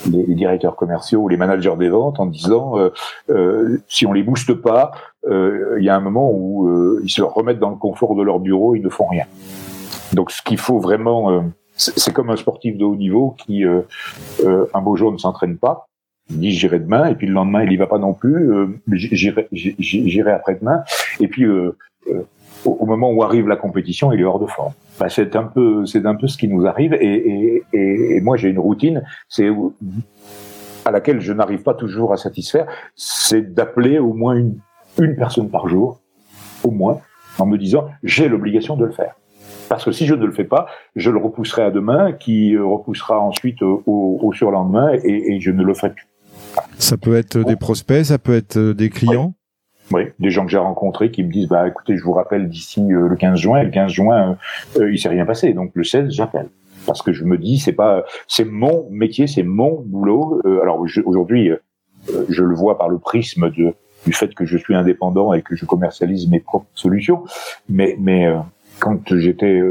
[0.08, 2.90] les, directeurs commerciaux ou les managers des ventes en disant euh,
[3.30, 4.92] euh, si on les booste pas,
[5.28, 8.24] euh, il y a un moment où euh, ils se remettent dans le confort de
[8.24, 9.26] leur bureau, ils ne font rien.
[10.14, 11.42] Donc ce qu'il faut vraiment, euh,
[11.76, 15.88] c'est comme un sportif de haut niveau qui un beau jour ne s'entraîne pas,
[16.30, 18.50] il dit j'irai demain et puis le lendemain il y va pas non plus,
[18.92, 20.84] j'irai j'irai après-demain
[21.20, 21.46] et puis
[22.66, 24.74] au, moment où arrive la compétition, il est hors de forme.
[25.00, 26.94] Bah, c'est un peu, c'est un peu ce qui nous arrive.
[26.94, 29.50] Et, et, et, moi, j'ai une routine, c'est
[30.86, 34.58] à laquelle je n'arrive pas toujours à satisfaire, c'est d'appeler au moins une,
[35.00, 36.00] une personne par jour,
[36.64, 37.00] au moins,
[37.38, 39.16] en me disant j'ai l'obligation de le faire.
[39.70, 43.20] Parce que si je ne le fais pas, je le repousserai à demain, qui repoussera
[43.20, 46.09] ensuite au, au surlendemain, et, et, je ne le ferai plus.
[46.78, 49.34] Ça peut être des prospects, ça peut être des clients.
[49.92, 52.82] Oui, des gens que j'ai rencontrés qui me disent bah écoutez, je vous rappelle d'ici
[52.82, 53.62] euh, le 15 juin.
[53.62, 54.38] Et le 15 juin,
[54.78, 56.50] euh, euh, il s'est rien passé, donc le 16, j'appelle
[56.86, 60.42] parce que je me dis c'est pas c'est mon métier, c'est mon boulot.
[60.62, 61.52] alors aujourd'hui,
[62.30, 63.74] je le vois par le prisme de
[64.06, 67.26] du fait que je suis indépendant et que je commercialise mes propres solutions,
[67.68, 68.34] mais mais
[68.80, 69.62] quand j'étais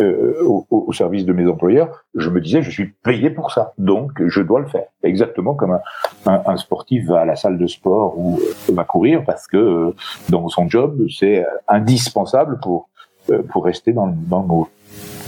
[0.00, 3.72] euh, au, au, service de mes employeurs, je me disais je suis payé pour ça,
[3.78, 4.86] donc je dois le faire.
[5.02, 5.78] Exactement comme
[6.26, 9.56] un, un, sportif va à la salle de sport ou euh, va courir parce que
[9.56, 9.94] euh,
[10.28, 12.88] dans son job c'est indispensable pour
[13.50, 14.68] pour rester dans, dans le mot.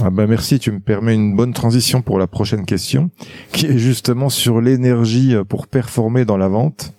[0.02, 3.10] Ah bah merci, tu me permets une bonne transition pour la prochaine question,
[3.52, 6.94] qui est justement sur l'énergie pour performer dans la vente.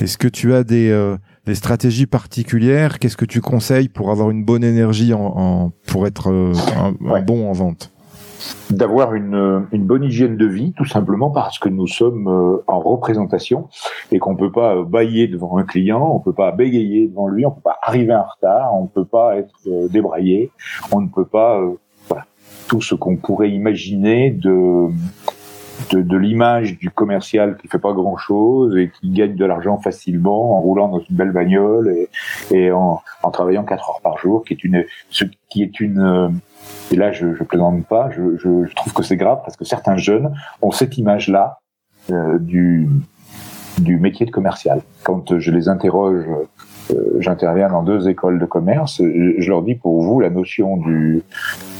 [0.00, 0.92] Est-ce que tu as des,
[1.48, 6.30] des stratégies particulières Qu'est-ce que tu conseilles pour avoir une bonne énergie en, pour être
[6.30, 7.90] euh, un, bon en vente?
[8.70, 12.78] D'avoir une, une, bonne hygiène de vie, tout simplement parce que nous sommes euh, en
[12.78, 13.68] représentation
[14.12, 17.50] et qu'on peut pas bailler devant un client, on peut pas bégayer devant lui, on
[17.50, 20.52] peut pas arriver en retard, on peut pas être euh, débraillé,
[20.92, 21.60] on ne peut pas
[22.08, 22.26] voilà,
[22.68, 24.88] tout ce qu'on pourrait imaginer de
[25.90, 29.78] de, de l'image du commercial qui fait pas grand chose et qui gagne de l'argent
[29.78, 32.08] facilement en roulant dans une belle bagnole et,
[32.50, 36.00] et en, en, travaillant quatre heures par jour, qui est une, ce qui est une,
[36.00, 36.28] euh,
[36.90, 39.64] et là je, je plaisante pas, je, je, je trouve que c'est grave parce que
[39.64, 41.60] certains jeunes ont cette image-là
[42.10, 42.88] euh, du,
[43.78, 44.80] du métier de commercial.
[45.02, 46.24] Quand je les interroge,
[46.90, 50.76] euh, j'interviens dans deux écoles de commerce, je, je, leur dis pour vous la notion
[50.78, 51.22] du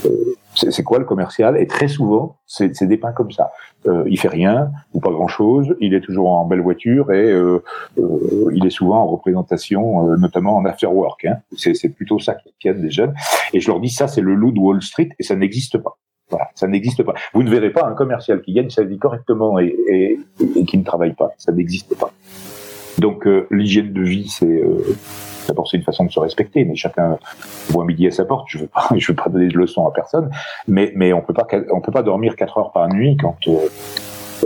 [0.04, 0.10] euh,
[0.58, 1.56] c'est quoi le commercial?
[1.56, 3.50] Et très souvent, c'est dépeint comme ça.
[3.86, 5.76] Euh, il fait rien ou pas grand-chose.
[5.80, 7.62] Il est toujours en belle voiture et euh,
[7.98, 11.24] euh, il est souvent en représentation, euh, notamment en after work.
[11.24, 11.36] Hein.
[11.56, 13.14] C'est plutôt ça qui aide des jeunes.
[13.52, 15.96] Et je leur dis ça, c'est le loup de Wall Street et ça n'existe pas.
[16.30, 17.14] Voilà, ça n'existe pas.
[17.32, 20.20] Vous ne verrez pas un commercial qui gagne sa vie correctement et, et,
[20.56, 21.30] et qui ne travaille pas.
[21.38, 22.12] Ça n'existe pas.
[22.98, 24.62] Donc euh, l'hygiène de vie, c'est
[25.48, 27.18] D'abord, c'est une façon de se respecter, mais chacun
[27.70, 28.46] voit midi à sa porte.
[28.48, 30.30] Je veux pas, je veux pas donner de leçons à personne,
[30.68, 33.68] mais mais on peut pas, on peut pas dormir quatre heures par nuit quand euh,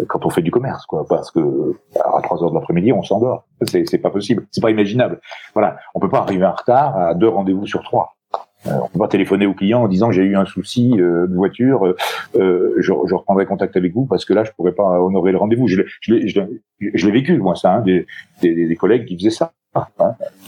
[0.09, 3.45] quand on fait du commerce, quoi, parce que à 3 heures de l'après-midi, on s'endort.
[3.67, 5.21] C'est c'est pas possible, c'est pas imaginable.
[5.55, 8.15] Voilà, on peut pas arriver en retard à deux rendez-vous sur trois.
[8.65, 11.87] On peut pas téléphoner au client en disant j'ai eu un souci euh, de voiture,
[11.87, 11.97] euh,
[12.37, 15.39] euh, je, je, reprendrai contact avec vous parce que là je pourrais pas honorer le
[15.39, 15.67] rendez-vous.
[15.67, 18.07] Je l'ai vécu moi ça, hein, des,
[18.41, 19.87] des, des, collègues qui faisaient ça hein,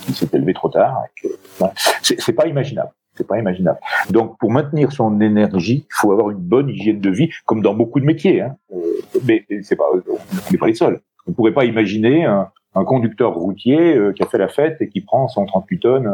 [0.06, 1.02] qui s'est élevé trop tard.
[2.02, 2.90] C'est pas imaginable.
[3.16, 3.78] C'est pas imaginable.
[4.10, 7.74] Donc, pour maintenir son énergie, il faut avoir une bonne hygiène de vie, comme dans
[7.74, 8.40] beaucoup de métiers.
[8.40, 8.56] Hein.
[8.74, 8.80] Euh,
[9.24, 11.00] mais c'est pas, on n'est pas les seuls.
[11.26, 15.00] On pourrait pas imaginer un, un conducteur routier qui a fait la fête et qui
[15.00, 16.12] prend 138 tonnes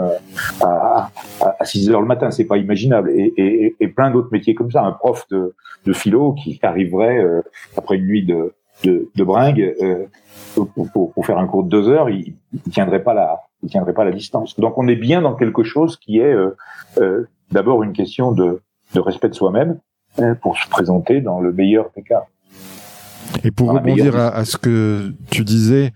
[0.61, 2.31] à, à, 6 heures le matin.
[2.31, 3.11] C'est pas imaginable.
[3.11, 4.83] Et, et, et plein d'autres métiers comme ça.
[4.83, 5.55] Un prof de,
[5.87, 7.25] de philo qui arriverait
[7.77, 9.75] après une nuit de, de, de bringue
[10.55, 10.69] pour,
[11.15, 14.05] pour, faire un cours de deux heures, il, il tiendrait pas la, il tiendrait pas
[14.05, 14.59] la distance.
[14.59, 16.35] Donc on est bien dans quelque chose qui est
[17.51, 18.61] d'abord une question de,
[18.95, 19.79] de respect de soi-même
[20.43, 22.25] pour se présenter dans le meilleur des cas.
[23.45, 25.93] Et pour rebondir à, ce que tu disais,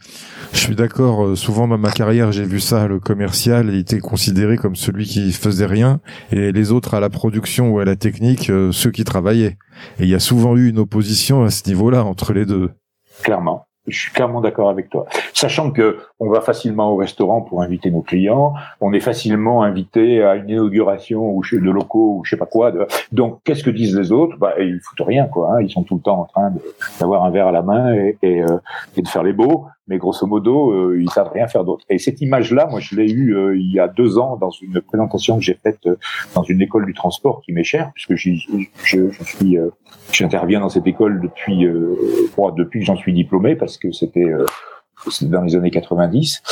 [0.52, 1.24] je suis d'accord.
[1.24, 2.86] Euh, souvent dans ma carrière, j'ai vu ça.
[2.86, 7.10] Le commercial il était considéré comme celui qui faisait rien, et les autres à la
[7.10, 9.58] production ou à la technique, euh, ceux qui travaillaient.
[9.98, 12.70] Et il y a souvent eu une opposition à ce niveau-là entre les deux.
[13.22, 13.66] Clairement.
[13.86, 15.06] Je suis clairement d'accord avec toi.
[15.34, 20.22] Sachant que on va facilement au restaurant pour inviter nos clients, on est facilement invité
[20.22, 22.72] à une inauguration ou de locaux ou je sais pas quoi.
[23.12, 24.38] Donc, qu'est-ce que disent les autres?
[24.38, 25.52] Bah, ils foutent rien, quoi.
[25.52, 25.62] Hein.
[25.62, 26.52] Ils sont tout le temps en train
[26.98, 28.58] d'avoir un verre à la main et, euh,
[28.96, 31.84] et de faire les beaux mais grosso modo, euh, ils savent rien faire d'autre.
[31.90, 34.80] Et cette image-là, moi, je l'ai eue euh, il y a deux ans dans une
[34.80, 35.96] présentation que j'ai faite euh,
[36.34, 38.30] dans une école du transport qui m'est chère, puisque je,
[38.82, 39.58] je, suis,
[40.12, 41.66] j'interviens dans cette école depuis,
[42.38, 44.32] moi, depuis que j'en suis diplômé, parce que c'était
[45.22, 46.42] dans les années 90.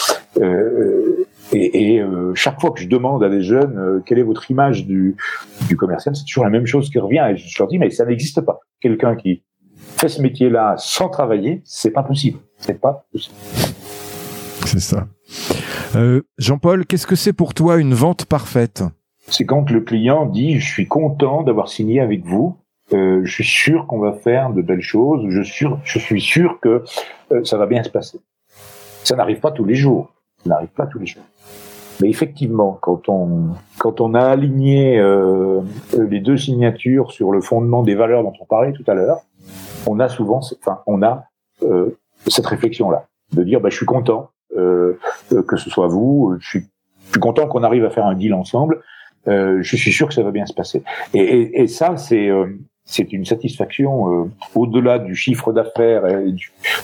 [1.52, 5.16] et, et chaque fois que je demande à des jeunes quelle est votre image du,
[5.68, 7.26] du commercial, c'est toujours la même chose qui revient.
[7.30, 8.60] Et je leur dis mais ça n'existe pas.
[8.80, 9.42] Quelqu'un qui
[9.76, 12.38] fait ce métier-là sans travailler, c'est pas possible.
[12.62, 13.34] C'est pas possible.
[14.66, 15.06] C'est ça.
[15.96, 18.84] Euh, Jean-Paul, qu'est-ce que c'est pour toi une vente parfaite?
[19.26, 22.56] C'est quand le client dit je suis content d'avoir signé avec vous.
[22.92, 25.26] Euh, je suis sûr qu'on va faire de belles choses.
[25.28, 26.84] Je suis sûr, je suis sûr que
[27.32, 28.20] euh, ça va bien se passer.
[29.02, 30.12] Ça n'arrive pas tous les jours.
[30.44, 31.24] Ça n'arrive pas tous les jours.
[32.00, 35.00] Mais effectivement, quand on quand on a aligné
[35.96, 39.20] les deux signatures sur le fondement des valeurs dont on parlait tout à l'heure,
[39.86, 41.24] on a souvent, enfin, on a
[41.62, 41.96] euh,
[42.28, 44.98] cette réflexion-là, de dire, bah, je suis content euh,
[45.32, 46.66] euh, que ce soit vous, je suis,
[47.20, 48.80] content qu'on arrive à faire un deal ensemble.
[49.26, 50.82] je suis sûr que ça va bien se passer.
[51.12, 52.30] Et, ça, c'est
[52.86, 56.32] c'est une satisfaction au-delà du chiffre d'affaires et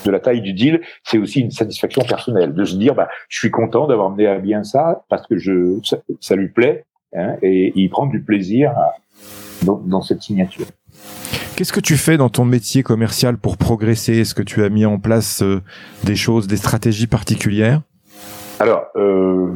[0.04, 3.38] de la taille du deal, c'est aussi une satisfaction personnelle de se dire bah je
[3.38, 5.80] suis content d'avoir mené à bien ça parce que je
[6.20, 6.84] ça, lui plaît
[7.16, 8.74] hein, et il prend du plaisir
[9.62, 10.66] dans cette signature.
[11.58, 14.18] Qu'est-ce que tu fais dans ton métier commercial pour progresser?
[14.18, 15.60] Est-ce que tu as mis en place euh,
[16.04, 17.82] des choses, des stratégies particulières?
[18.60, 19.48] Alors, euh,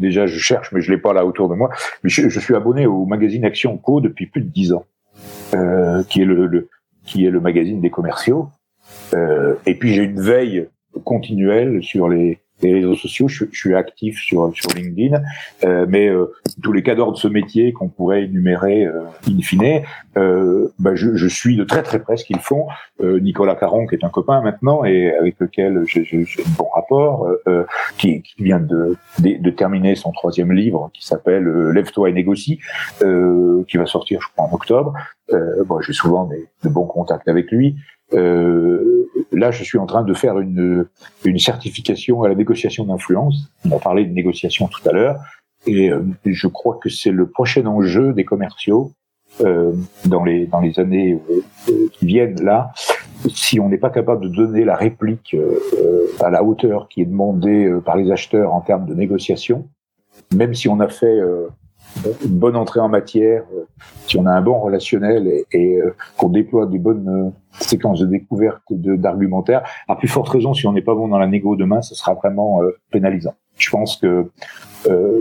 [0.00, 1.70] déjà, je cherche, mais je l'ai pas là autour de moi.
[2.02, 4.86] Je, suis abonné au magazine Action Co depuis plus de dix ans,
[5.54, 6.68] euh, qui est le,
[7.04, 8.48] qui est le magazine des commerciaux.
[9.14, 10.66] et puis j'ai une veille
[11.04, 13.28] continuelle sur les les réseaux sociaux.
[13.28, 15.22] Je, je, suis actif sur, sur LinkedIn,
[15.64, 19.82] euh, mais euh, tous les cadres de ce métier qu'on pourrait énumérer euh, in fine,
[20.16, 22.66] euh, bah, je, je, suis de très très près ce qu'ils font.
[23.02, 27.28] Euh, Nicolas Caron, qui est un copain maintenant et avec lequel j'ai un bon rapport,
[27.46, 27.64] euh,
[27.98, 32.60] qui, qui, vient de, de, terminer son troisième livre qui s'appelle Lève-toi et négocie,
[33.00, 34.94] qui va sortir je crois en octobre.
[35.66, 37.76] bon, j'ai souvent des, de bons contacts avec lui.
[38.12, 40.86] Euh, là, je suis en train de faire une,
[41.24, 43.50] une certification à la négociation d'influence.
[43.64, 45.16] On a parlé de négociation tout à l'heure,
[45.66, 48.92] et euh, je crois que c'est le prochain enjeu des commerciaux
[49.42, 49.72] euh,
[50.06, 51.18] dans les dans les années
[51.68, 52.42] euh, qui viennent.
[52.42, 52.72] Là,
[53.32, 55.36] si on n'est pas capable de donner la réplique
[56.20, 59.68] à la hauteur qui est demandée par les acheteurs en termes de négociation,
[60.34, 61.20] même si on a fait
[62.24, 63.64] une bonne entrée en matière, euh,
[64.06, 68.06] si on a un bon relationnel et, euh, qu'on déploie des bonnes euh, séquences de
[68.06, 71.82] découverte d'argumentaire, à plus forte raison, si on n'est pas bon dans la négo demain,
[71.82, 73.34] ce sera vraiment pénalisant.
[73.56, 74.30] Je pense que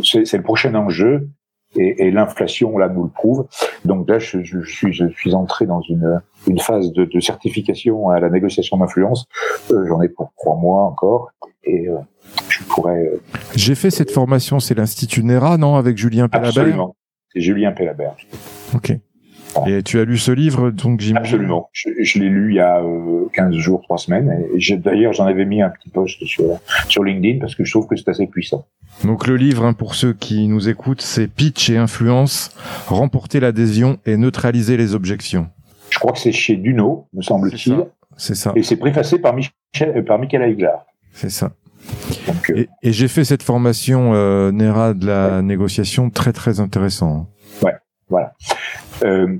[0.03, 1.27] c'est le prochain enjeu
[1.75, 3.47] et, et l'inflation là nous le prouve.
[3.83, 8.09] Donc là, je, je, suis, je suis entré dans une, une phase de, de certification
[8.09, 9.27] à la négociation d'influence.
[9.69, 11.31] J'en ai pour trois mois encore
[11.65, 11.87] et
[12.67, 13.05] pourrais.
[13.05, 13.21] Euh,
[13.55, 16.95] J'ai fait cette formation, c'est l'Institut NERA, non, avec Julien Pellabert Absolument,
[17.33, 18.15] c'est Julien Pellabert.
[18.73, 18.93] Ok.
[19.67, 21.69] Et tu as lu ce livre, donc j'imagine Absolument.
[21.73, 22.81] Je, l'ai lu il y a
[23.33, 24.45] 15 euh, jours, 3 semaines.
[24.55, 27.87] Et d'ailleurs, j'en avais mis un petit post sur, sur LinkedIn parce que je trouve
[27.87, 28.65] que c'est assez puissant.
[29.03, 32.55] Donc le livre, hein, pour ceux qui nous écoutent, c'est Pitch et influence,
[32.87, 35.47] remporter l'adhésion et neutraliser les objections.
[35.89, 37.85] Je crois que c'est chez Duno, me semble-t-il.
[38.17, 38.51] C'est ça.
[38.55, 40.85] Et c'est préfacé par, Michel, par Michael Aiglar.
[41.13, 41.51] C'est ça.
[42.49, 47.27] Euh, et, j'ai fait cette formation euh, NERA de la négociation très très intéressant.
[47.61, 47.75] Ouais,
[48.09, 48.33] voilà.
[49.03, 49.37] Euh,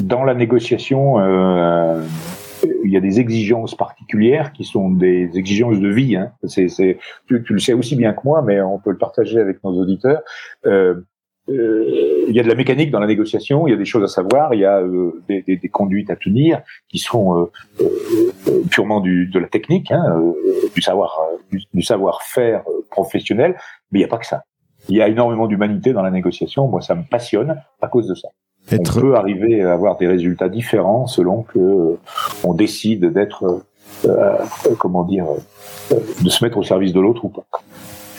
[0.00, 2.02] dans la négociation, euh,
[2.84, 6.16] il y a des exigences particulières qui sont des exigences de vie.
[6.16, 6.32] Hein.
[6.44, 9.38] C'est, c'est, tu, tu, le sais aussi bien que moi, mais on peut le partager
[9.38, 10.22] avec nos auditeurs.
[10.66, 11.06] Euh,
[11.48, 14.04] euh, il y a de la mécanique dans la négociation, il y a des choses
[14.04, 17.50] à savoir, il y a euh, des, des, des, conduites à tenir qui sont
[17.80, 17.82] euh,
[18.70, 20.22] purement du, de la technique, hein,
[20.74, 21.18] du savoir,
[21.50, 23.56] du, savoir-faire professionnel,
[23.90, 24.44] mais il n'y a pas que ça.
[24.88, 26.68] Il y a énormément d'humanité dans la négociation.
[26.68, 28.28] Moi, ça me passionne à cause de ça.
[28.72, 31.98] On peut arriver à avoir des résultats différents selon que
[32.44, 33.64] on décide d'être,
[34.78, 35.26] comment dire,
[35.90, 37.44] de se mettre au service de l'autre ou pas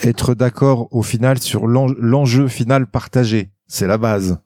[0.03, 3.49] être d'accord au final sur l'enjeu final partagé.
[3.71, 4.37] C'est la base.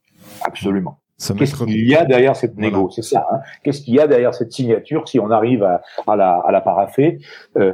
[0.44, 1.00] Absolument.
[1.18, 2.92] Qu'est-ce qu'il y a derrière cette négo?
[2.92, 3.26] C'est ça.
[3.32, 6.52] Hein Qu'est-ce qu'il y a derrière cette signature si on arrive à, à, la, à
[6.52, 7.18] la, paraffer
[7.58, 7.74] euh,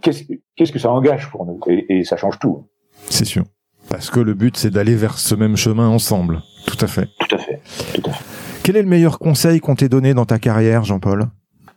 [0.00, 1.60] Qu'est-ce que ça engage pour nous?
[1.66, 2.66] Et, et, ça change tout.
[3.10, 3.44] C'est sûr.
[3.90, 6.40] Parce que le but, c'est d'aller vers ce même chemin ensemble.
[6.66, 7.08] Tout à fait.
[7.18, 7.60] Tout à fait.
[7.92, 8.24] Tout à fait.
[8.62, 11.26] Quel est le meilleur conseil qu'on t'ait donné dans ta carrière, Jean-Paul?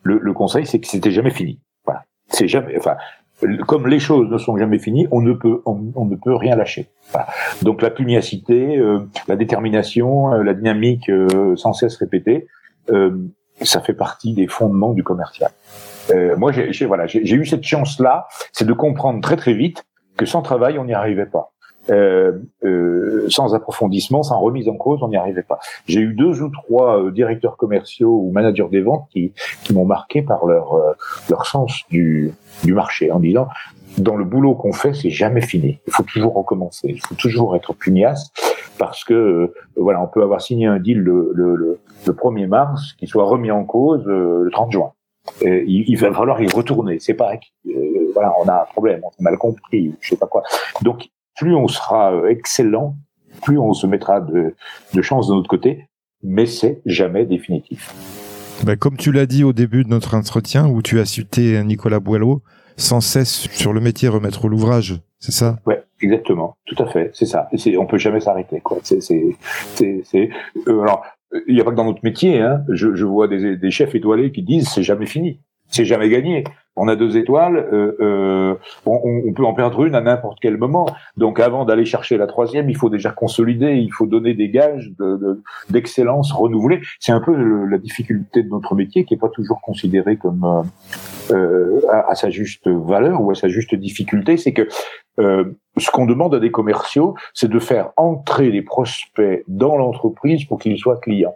[0.04, 1.60] Le, le, conseil, c'est que c'était jamais fini.
[1.84, 2.06] Voilà.
[2.30, 2.78] C'est jamais.
[2.78, 2.96] Enfin,
[3.68, 6.90] comme les choses ne sont jamais finies, on ne peut, on, ne peut rien lâcher.
[7.62, 12.48] Donc la pugnacité, euh, la détermination, euh, la dynamique euh, sans cesse répétée,
[13.62, 15.52] ça fait partie des fondements du commercial.
[16.38, 19.86] moi, j'ai voilà, j'ai eu cette chance-là, c'est de comprendre très très vite
[20.18, 21.54] que sans travail, on n'y arrivait pas.
[21.90, 25.60] Euh, euh, sans approfondissement, sans remise en cause, on n'y arrivait pas.
[25.88, 29.86] J'ai eu deux ou trois euh, directeurs commerciaux ou managers des ventes qui, qui m'ont
[29.86, 30.76] marqué par leur,
[31.30, 33.48] leur sens du, du marché, en disant
[33.98, 35.80] dans le boulot qu'on fait, c'est jamais fini.
[35.86, 36.88] Il faut toujours recommencer.
[36.88, 38.32] Il faut toujours être pugnace
[38.78, 41.56] parce que voilà, on peut avoir signé un deal le, le,
[42.06, 44.94] le, 1er mars qui soit remis en cause le 30 juin.
[45.42, 47.00] Et il, il, va falloir y retourner.
[47.00, 47.40] C'est pareil.
[48.14, 50.44] voilà, on a un problème, on a mal compris, je sais pas quoi.
[50.84, 52.98] Donc plus on sera euh, excellent,
[53.44, 54.56] plus on se mettra de,
[54.94, 55.88] de chance de notre côté,
[56.24, 57.94] mais c'est jamais définitif.
[58.64, 62.00] Ben, comme tu l'as dit au début de notre entretien, où tu as cité Nicolas
[62.00, 62.44] Boileau,
[62.78, 65.58] sans cesse sur le métier remettre l'ouvrage, c'est ça?
[65.66, 67.48] Ouais, exactement, tout à fait, c'est ça.
[67.56, 68.78] C'est, on peut jamais s'arrêter, quoi.
[68.84, 69.36] C'est, c'est,
[69.76, 70.30] c'est,
[70.68, 71.04] euh, alors,
[71.48, 72.42] il n'y a pas que dans notre métier.
[72.42, 72.64] Hein.
[72.70, 76.44] Je, je vois des, des chefs étoilés qui disent c'est jamais fini, c'est jamais gagné
[76.76, 78.56] on a deux étoiles, euh, euh,
[78.86, 80.86] on, peut en perdre une à n'importe quel moment.
[81.18, 84.92] Donc avant d'aller chercher la troisième, il faut déjà consolider, il faut donner des gages
[85.70, 86.82] d'excellence de, renouvelés.
[87.00, 90.64] C'est un peu la difficulté de notre métier qui est pas toujours considéré comme
[91.32, 94.38] euh, à, sa juste valeur ou à sa juste difficulté.
[94.38, 94.68] C'est que
[95.18, 100.58] ce qu'on demande à des commerciaux, c'est de faire entrer les prospects dans l'entreprise pour
[100.58, 101.36] qu'ils soient clients.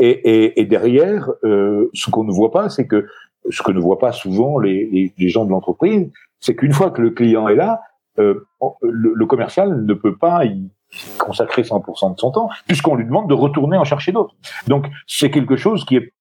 [0.00, 3.06] Et, et derrière, ce qu'on ne voit pas, c'est que
[3.50, 7.10] ce que ne voient pas souvent les, gens de l'entreprise, c'est qu'une fois que le
[7.10, 7.80] client est là,
[8.18, 8.46] euh,
[8.82, 10.70] le, commercial ne peut pas y
[11.18, 14.34] consacrer 100% de son temps, puisqu'on lui demande de retourner en chercher d'autres.
[14.68, 16.12] Donc c'est quelque chose qui est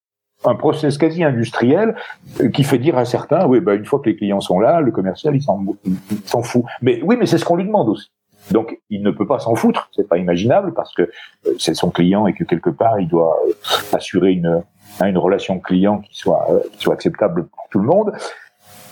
[0.43, 1.95] un process quasi industriel
[2.41, 4.81] euh, qui fait dire à certains, oui, bah, une fois que les clients sont là,
[4.81, 6.63] le commercial, il s'en fout.
[6.81, 8.11] Mais oui, mais c'est ce qu'on lui demande aussi.
[8.51, 11.89] Donc, il ne peut pas s'en foutre, c'est pas imaginable parce que euh, c'est son
[11.89, 13.35] client et que quelque part, il doit
[13.93, 14.61] assurer une,
[14.99, 18.13] Hein, une relation client qui soit, euh, qui soit acceptable pour tout le monde.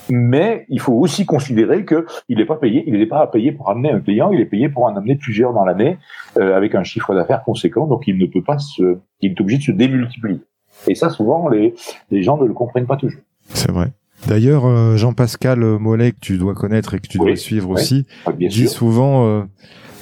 [0.10, 3.54] Mais il faut aussi considérer que il n'est pas payé, il n'est pas à payer
[3.54, 5.97] pour amener un client, il est payé pour en amener plusieurs dans l'année
[6.38, 7.88] euh, avec un chiffre d'affaires conséquent.
[7.88, 10.41] Donc il ne peut pas se, il est obligé de se démultiplier.
[10.88, 11.74] Et ça, souvent, les,
[12.12, 13.22] les gens ne le comprennent pas toujours.
[13.47, 13.91] C'est vrai.
[14.28, 18.06] D'ailleurs, euh, Jean-Pascal Mollet, que tu dois connaître et que tu dois suivre aussi,
[18.38, 19.43] dit souvent euh,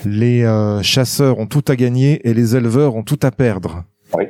[0.05, 0.43] les
[0.81, 3.83] chasseurs ont tout à gagner et les éleveurs ont tout à perdre.
[4.17, 4.25] Oui,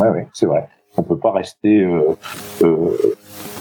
[0.00, 0.66] oui, oui c'est vrai.
[0.96, 2.16] On peut pas rester euh,
[2.62, 3.16] euh,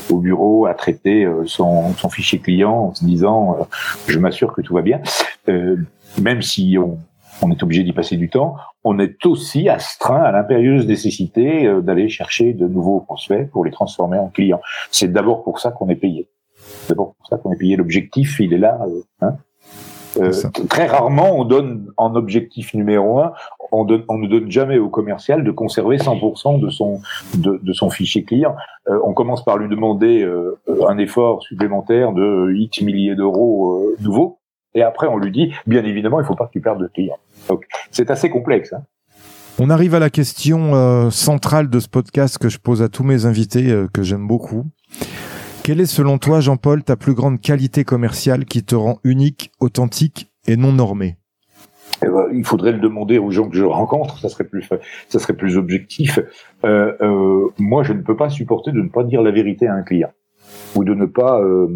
[0.10, 3.68] au bureau à traiter euh, son, son, fichier client en se disant
[4.08, 5.02] je m'assure que tout va bien.
[5.48, 6.98] même si on,
[7.42, 12.10] on est obligé d'y passer du temps, on est aussi astreint à l'impérieuse nécessité d'aller
[12.10, 14.62] chercher de nouveaux prospects pour les transformer en clients.
[14.92, 16.28] C'est d'abord pour ça qu'on est payé.
[16.90, 17.76] D'abord pour ça qu'on est payé.
[17.76, 18.80] L'objectif, il est là.
[19.22, 19.36] Hein
[20.18, 20.32] euh,
[20.70, 23.34] très rarement, on donne en objectif numéro un,
[23.72, 28.56] on, ne donne jamais au commercial de conserver 100% de son fichier client.
[28.90, 34.40] Euh, on commence par lui demander euh, un effort supplémentaire de X milliers d'euros nouveaux,
[34.74, 36.88] et après on lui dit, bien évidemment, il ne faut pas que tu perdes de
[36.88, 37.20] clients.
[37.92, 38.74] C'est assez complexe.
[38.74, 38.84] Hein.
[39.60, 43.26] On arrive à la question centrale de ce podcast que je pose à tous mes
[43.26, 44.66] invités, que j'aime beaucoup.
[45.64, 50.32] Quelle est selon toi, Jean-Paul, ta plus grande qualité commerciale qui te rend unique, authentique
[50.48, 51.18] et non normé?
[52.04, 54.68] Eh ben, il faudrait le demander aux gens que je rencontre, ça serait plus,
[55.10, 56.20] ça serait plus objectif.
[56.64, 59.74] Euh, euh, moi, je ne peux pas supporter de ne pas dire la vérité à
[59.74, 60.12] un client
[60.76, 61.68] ou de ne pas euh,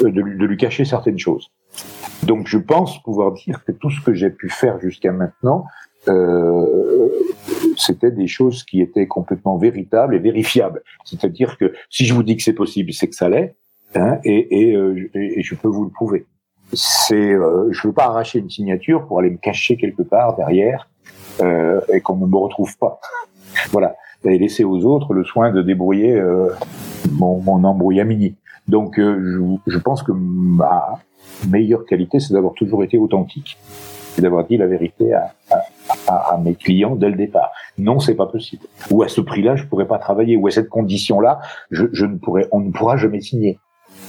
[0.00, 1.50] de, lui cacher certaines choses.
[2.22, 5.64] Donc, je pense pouvoir dire que tout ce que j'ai pu faire jusqu'à maintenant,
[6.08, 7.08] euh,
[7.76, 10.82] c'était des choses qui étaient complètement véritables et vérifiables.
[11.04, 13.56] C'est-à-dire que si je vous dis que c'est possible, c'est que ça l'est,
[13.94, 16.26] hein, et, et, euh, et, je peux vous le prouver.
[16.72, 20.88] C'est, euh, je veux pas arracher une signature pour aller me cacher quelque part derrière
[21.40, 23.00] euh, et qu'on ne me retrouve pas.
[23.70, 26.20] voilà, et laisser aux autres le soin de débrouiller
[27.12, 28.36] mon, mon embrouillamini.
[28.68, 30.98] Donc, je, je pense que ma
[31.48, 33.56] meilleure qualité, c'est d'avoir toujours été authentique
[34.18, 35.34] et d'avoir dit la vérité à,
[36.08, 37.50] à, à, mes clients dès le départ.
[37.78, 38.66] Non, c'est pas possible.
[38.90, 40.36] Ou à ce prix-là, je pourrais pas travailler.
[40.36, 41.40] Ou à cette condition-là,
[41.70, 43.58] je, je, ne pourrais, on ne pourra jamais signer.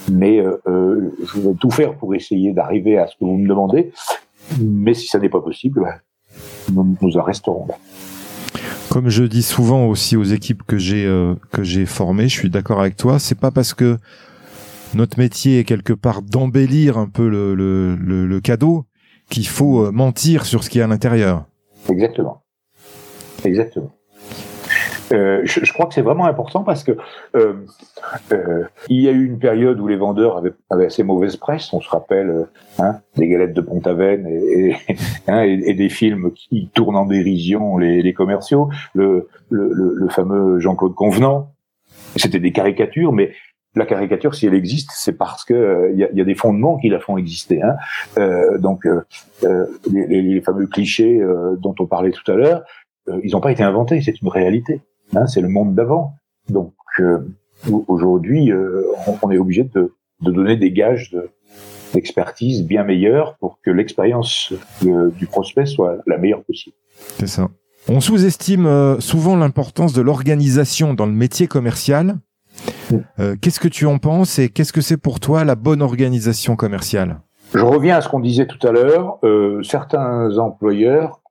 [0.10, 3.48] Mais euh, euh, je vais tout faire pour essayer d'arriver à ce que vous me
[3.48, 3.92] demandez.
[4.60, 5.96] Mais si ça n'est pas possible, ben,
[6.74, 7.76] nous, nous en resterons là.
[8.90, 12.50] Comme je dis souvent aussi aux équipes que j'ai euh, que j'ai formées, je suis
[12.50, 13.20] d'accord avec toi.
[13.20, 13.98] C'est pas parce que
[14.94, 18.86] notre métier est quelque part d'embellir un peu le, le, le, le cadeau
[19.30, 21.46] qu'il faut euh, mentir sur ce qui est à l'intérieur.
[21.90, 22.44] Exactement.
[23.44, 23.92] Exactement.
[25.12, 26.98] Euh, je, je, crois que c'est vraiment important parce que
[27.36, 27.54] euh,
[28.32, 31.72] euh, il y a eu une période où les vendeurs avaient, avaient assez mauvaise presse.
[31.74, 32.44] On se rappelle euh,
[32.80, 34.76] hein, des galettes de Pont-Aven et, et,
[35.28, 38.70] hein, et, des films qui tournent en dérision les, les commerciaux.
[38.94, 41.52] Le, le, le, fameux Jean-Claude Convenant.
[42.16, 43.32] C'était des caricatures, mais
[43.78, 45.54] la caricature, si elle existe, c'est parce que
[45.94, 47.62] il euh, y, y, a, des fondements qui la font exister.
[47.62, 47.76] Hein.
[48.18, 49.02] Euh, donc, euh,
[49.92, 51.22] les, les, fameux clichés
[51.60, 52.64] dont on parlait tout à l'heure,
[53.24, 54.82] ils n'ont pas été inventés, c'est une réalité.
[55.16, 56.16] Hein, c'est le monde d'avant.
[56.50, 56.74] Donc,
[57.88, 58.52] aujourd'hui,
[59.08, 61.16] on, on, est obligé de, de, donner des gages
[61.94, 66.76] d'expertise bien meilleurs pour que l'expérience du prospect soit la meilleure possible.
[67.20, 67.50] C'est ça.
[67.90, 72.18] On sous-estime souvent l'importance de l'organisation dans le métier commercial
[73.20, 76.56] euh, qu'est-ce que tu en penses et qu'est-ce que c'est pour toi la bonne organisation
[76.56, 77.20] commerciale?
[77.54, 79.20] Je reviens à ce qu'on disait tout à l'heure.
[79.24, 81.22] Euh, certains employeurs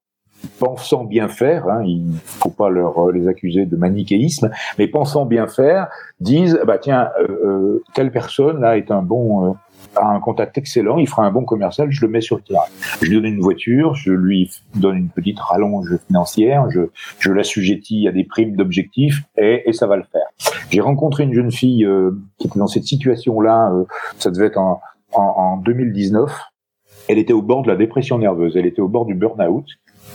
[0.59, 5.47] pensant bien faire, hein, il faut pas leur les accuser de manichéisme, mais pensant bien
[5.47, 5.89] faire,
[6.21, 9.57] disent bah tiens euh, telle personne là est un bon
[9.97, 12.65] a un contact excellent, il fera un bon commercial, je le mets sur le terrain.
[13.01, 16.81] Je lui donne une voiture, je lui donne une petite rallonge financière, je,
[17.19, 20.27] je l'assujettis à des primes d'objectifs et, et, ça va le faire.
[20.71, 23.85] J'ai rencontré une jeune fille euh, qui était dans cette situation-là, euh,
[24.19, 24.81] ça devait être en,
[25.13, 26.31] en, en 2019.
[27.09, 29.67] Elle était au bord de la dépression nerveuse, elle était au bord du burn-out.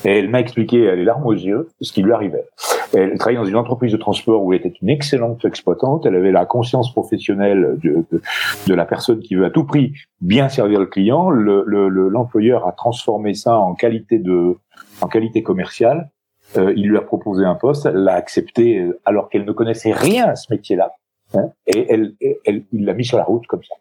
[0.06, 2.46] Et elle m'a expliqué, elle est larmes aux yeux, ce qui lui arrivait.
[2.94, 6.06] Elle travaillait dans une entreprise de transport où elle était une excellente exploitante.
[6.06, 8.22] Elle avait la conscience professionnelle de, de,
[8.68, 11.30] de la personne qui veut à tout prix bien servir le client.
[11.30, 14.58] L'employeur le, le, a transformé ça en qualité de,
[15.02, 16.10] en qualité commerciale.
[16.58, 19.94] Euh, il lui a proposé un poste, elle l'a accepté euh, alors qu'elle ne connaissait
[19.94, 20.92] rien à ce métier-là.
[21.34, 23.76] Hein, et elle, elle, il l'a mis sur la route comme ça.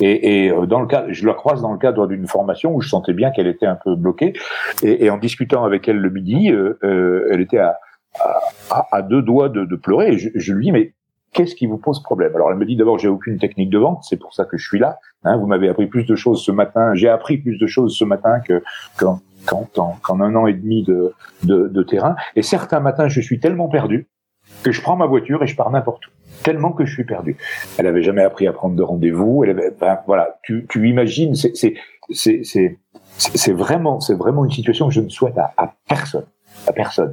[0.00, 2.80] Et, et, euh, dans le cas, je la croise dans le cadre d'une formation où
[2.80, 4.34] je sentais bien qu'elle était un peu bloquée.
[4.82, 7.78] Et, et, en discutant avec elle le midi, euh, euh, elle était à,
[8.70, 10.12] à, à, deux doigts de, de pleurer.
[10.12, 10.92] Et je, je, lui dis mais
[11.32, 12.34] qu'est-ce qui vous pose problème?
[12.34, 14.66] Alors elle me dit d'abord j'ai aucune technique de vente, c'est pour ça que je
[14.66, 14.98] suis là.
[15.24, 16.94] Hein, vous m'avez appris plus de choses ce matin.
[16.94, 18.62] J'ai appris plus de choses ce matin que
[18.98, 19.20] qu'en
[20.20, 22.16] un an et demi de, de, de terrain.
[22.34, 24.08] Et certains matins je suis tellement perdu
[24.62, 26.10] que je prends ma voiture et je pars n'importe où
[26.42, 27.36] tellement que je suis perdu.
[27.78, 29.42] Elle avait jamais appris à prendre de rendez-vous.
[29.44, 31.74] Elle avait, ben, voilà, tu, tu imagines, c'est, c'est,
[32.12, 32.78] c'est,
[33.18, 36.26] c'est, vraiment, c'est vraiment une situation que je ne souhaite à, personne,
[36.66, 37.12] à personne.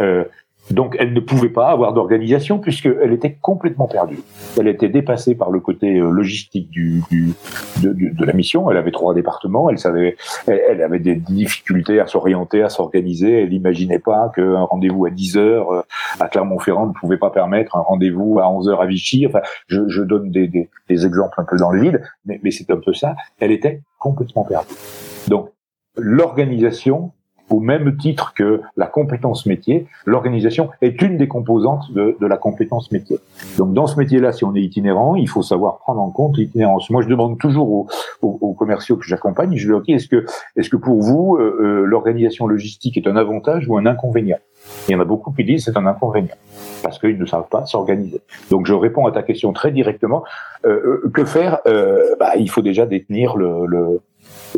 [0.00, 0.24] Euh,
[0.70, 4.18] donc elle ne pouvait pas avoir d'organisation puisqu'elle était complètement perdue.
[4.58, 7.34] Elle était dépassée par le côté euh, logistique du, du,
[7.82, 8.70] de, de, la mission.
[8.70, 9.68] Elle avait trois départements.
[9.68, 13.42] Elle savait, elle, elle avait des difficultés à s'orienter, à s'organiser.
[13.42, 15.82] Elle n'imaginait pas qu'un rendez-vous à 10 heures euh,
[16.18, 19.26] à Clermont-Ferrand ne pouvait pas permettre un rendez-vous à 11 heures à Vichy.
[19.26, 22.50] Enfin, je, je donne des, des, des, exemples un peu dans le vide, mais, mais
[22.50, 23.14] c'est un peu ça.
[23.38, 24.74] Elle était complètement perdue.
[25.28, 25.50] Donc
[25.96, 27.12] l'organisation
[27.50, 32.36] au même titre que la compétence métier, l'organisation est une des composantes de, de, la
[32.36, 33.18] compétence métier.
[33.58, 36.90] Donc dans ce métier-là, si on est itinérant, il faut savoir prendre en compte l'itinérance.
[36.90, 37.86] Moi, je demande toujours aux,
[38.22, 40.24] aux, aux commerciaux que j'accompagne, je leur dis est-ce que,
[40.56, 44.38] est-ce que pour vous, euh, euh, l'organisation logistique est un avantage ou un inconvénient?
[44.88, 46.36] Il y en a beaucoup qui disent c'est un inconvénient
[46.82, 48.20] parce qu'ils ne savent pas s'organiser.
[48.50, 50.24] Donc je réponds à ta question très directement.
[50.64, 51.58] Euh, euh que faire?
[51.66, 54.00] Euh, bah, Il faut déjà détenir le, le,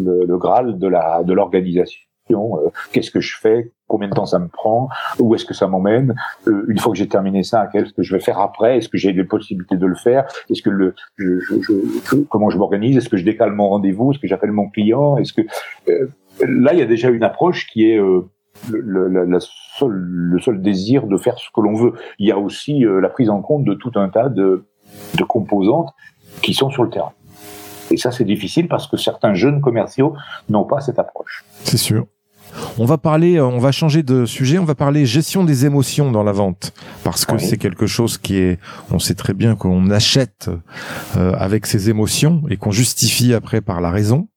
[0.00, 4.48] le, le Graal de l'organisation euh, qu'est-ce que je fais, combien de temps ça me
[4.48, 6.14] prend, où est-ce que ça m'emmène,
[6.46, 8.98] euh, une fois que j'ai terminé ça, qu'est-ce que je vais faire après, est-ce que
[8.98, 12.96] j'ai des possibilités de le faire, est-ce que le, je, je, je, comment je m'organise,
[12.96, 15.42] est-ce que je décale mon rendez-vous, est-ce que j'appelle mon client, est-ce que
[15.88, 16.08] euh,
[16.40, 18.28] là il y a déjà une approche qui est le,
[18.70, 21.92] le, la seul, le seul désir de faire ce que l'on veut.
[22.18, 24.64] Il y a aussi la prise en compte de tout un tas de,
[25.16, 25.92] de composantes
[26.42, 27.12] qui sont sur le terrain.
[27.90, 30.14] Et ça, c'est difficile parce que certains jeunes commerciaux
[30.48, 31.44] n'ont pas cette approche.
[31.62, 32.06] C'est sûr.
[32.78, 36.10] On va parler, euh, on va changer de sujet, on va parler gestion des émotions
[36.10, 36.72] dans la vente
[37.04, 37.40] parce que oui.
[37.40, 38.58] c'est quelque chose qui est,
[38.90, 40.50] on sait très bien qu'on achète
[41.16, 44.28] euh, avec ses émotions et qu'on justifie après par la raison.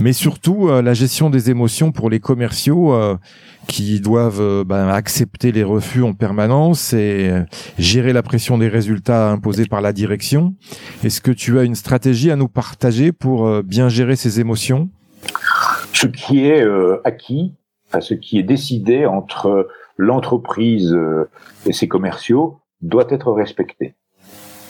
[0.00, 2.94] mais surtout la gestion des émotions pour les commerciaux
[3.66, 7.30] qui doivent ben, accepter les refus en permanence et
[7.78, 10.54] gérer la pression des résultats imposés par la direction.
[11.04, 14.90] Est-ce que tu as une stratégie à nous partager pour bien gérer ces émotions?
[15.92, 16.64] Ce qui est
[17.04, 17.54] acquis,
[18.00, 20.96] ce qui est décidé entre l'entreprise
[21.66, 23.94] et ses commerciaux doit être respecté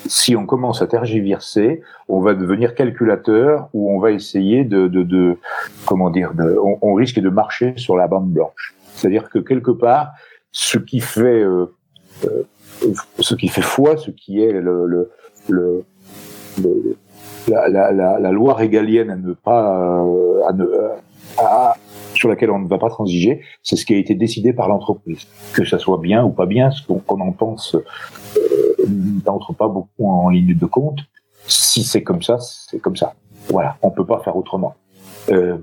[0.08, 5.02] si on commence à tergiverser, on va devenir calculateur ou on va essayer de, de,
[5.02, 5.36] de
[5.86, 6.32] comment dire,
[6.82, 8.74] on, risque de marcher sur la bande blanche.
[8.94, 10.12] C'est-à-dire que quelque part,
[10.50, 11.66] ce qui fait, euh,
[12.24, 12.42] euh,
[13.20, 15.10] ce qui fait foi, ce qui est le, le,
[15.48, 15.84] le,
[17.48, 20.66] la, la, la, la, loi régalienne à ne pas, euh, à ne,
[22.14, 25.26] sur laquelle on ne va pas transiger, c'est ce qui a été décidé par l'entreprise.
[25.52, 27.76] Que ça soit bien ou pas bien, ce qu'on en pense
[28.88, 31.00] n'entre pas beaucoup en ligne de compte.
[31.46, 33.14] Si c'est comme ça, c'est comme ça.
[33.50, 34.74] Voilà, on peut pas faire autrement.
[35.30, 35.58] Euh,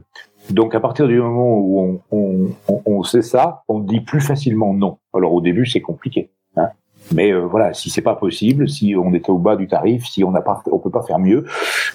[0.50, 4.74] donc à partir du moment où on, on, on, sait ça, on dit plus facilement
[4.74, 5.00] non.
[5.14, 6.30] Alors au début c'est compliqué.
[7.12, 10.24] Mais euh, voilà, si c'est pas possible, si on est au bas du tarif, si
[10.24, 11.46] on n'a pas, on peut pas faire mieux,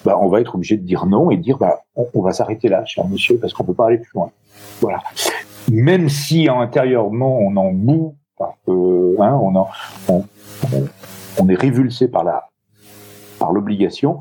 [0.05, 2.85] bah, on va être obligé de dire non et dire bah on, va s'arrêter là,
[2.85, 4.31] cher monsieur, parce qu'on peut pas aller plus loin.
[4.79, 5.01] Voilà.
[5.69, 8.15] Même si intérieurement on en bout,
[8.67, 9.69] euh, hein, on, en,
[10.07, 10.25] on,
[11.39, 12.47] on est révulsé par la
[13.37, 14.19] par l'obligation,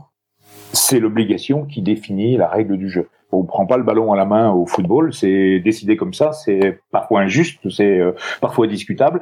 [0.72, 3.08] c'est l'obligation qui définit la règle du jeu.
[3.32, 6.80] On prend pas le ballon à la main au football, c'est décidé comme ça, c'est
[6.90, 9.20] parfois injuste, c'est euh, parfois discutable,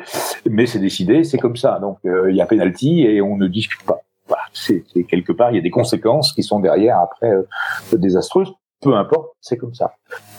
[0.48, 1.78] mais c'est décidé, c'est comme ça.
[1.80, 4.00] Donc euh, il y a penalty et on ne discute pas.
[4.26, 7.42] Voilà, c'est quelque part, il y a des conséquences qui sont derrière après euh,
[7.92, 9.94] désastreuses peu importe, c'est comme ça.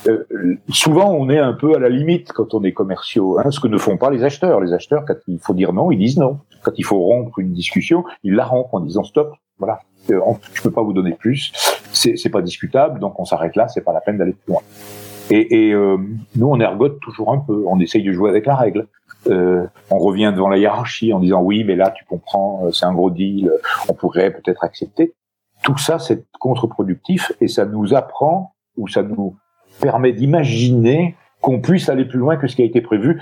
[0.07, 0.26] Euh,
[0.70, 3.67] souvent, on est un peu à la limite quand on est commerciaux, hein, ce que
[3.67, 4.61] ne font pas les acheteurs.
[4.61, 6.39] Les acheteurs, quand il faut dire non, ils disent non.
[6.63, 9.34] Quand il faut rompre une discussion, ils la rompent en disant stop.
[9.57, 10.20] Voilà, euh,
[10.53, 11.51] je peux pas vous donner plus.
[11.91, 13.67] C'est, pas discutable, donc on s'arrête là.
[13.67, 14.61] C'est pas la peine d'aller plus loin.
[15.31, 15.97] Et, et euh,
[16.35, 17.63] nous, on ergote toujours un peu.
[17.67, 18.87] On essaye de jouer avec la règle.
[19.27, 22.85] Euh, on revient devant la hiérarchie en disant oui, mais là, tu comprends, euh, c'est
[22.85, 23.51] un gros deal.
[23.89, 25.13] On pourrait peut-être accepter
[25.63, 29.35] tout ça, c'est contre-productif et ça nous apprend ou ça nous
[29.81, 33.21] permet d'imaginer qu'on puisse aller plus loin que ce qui a été prévu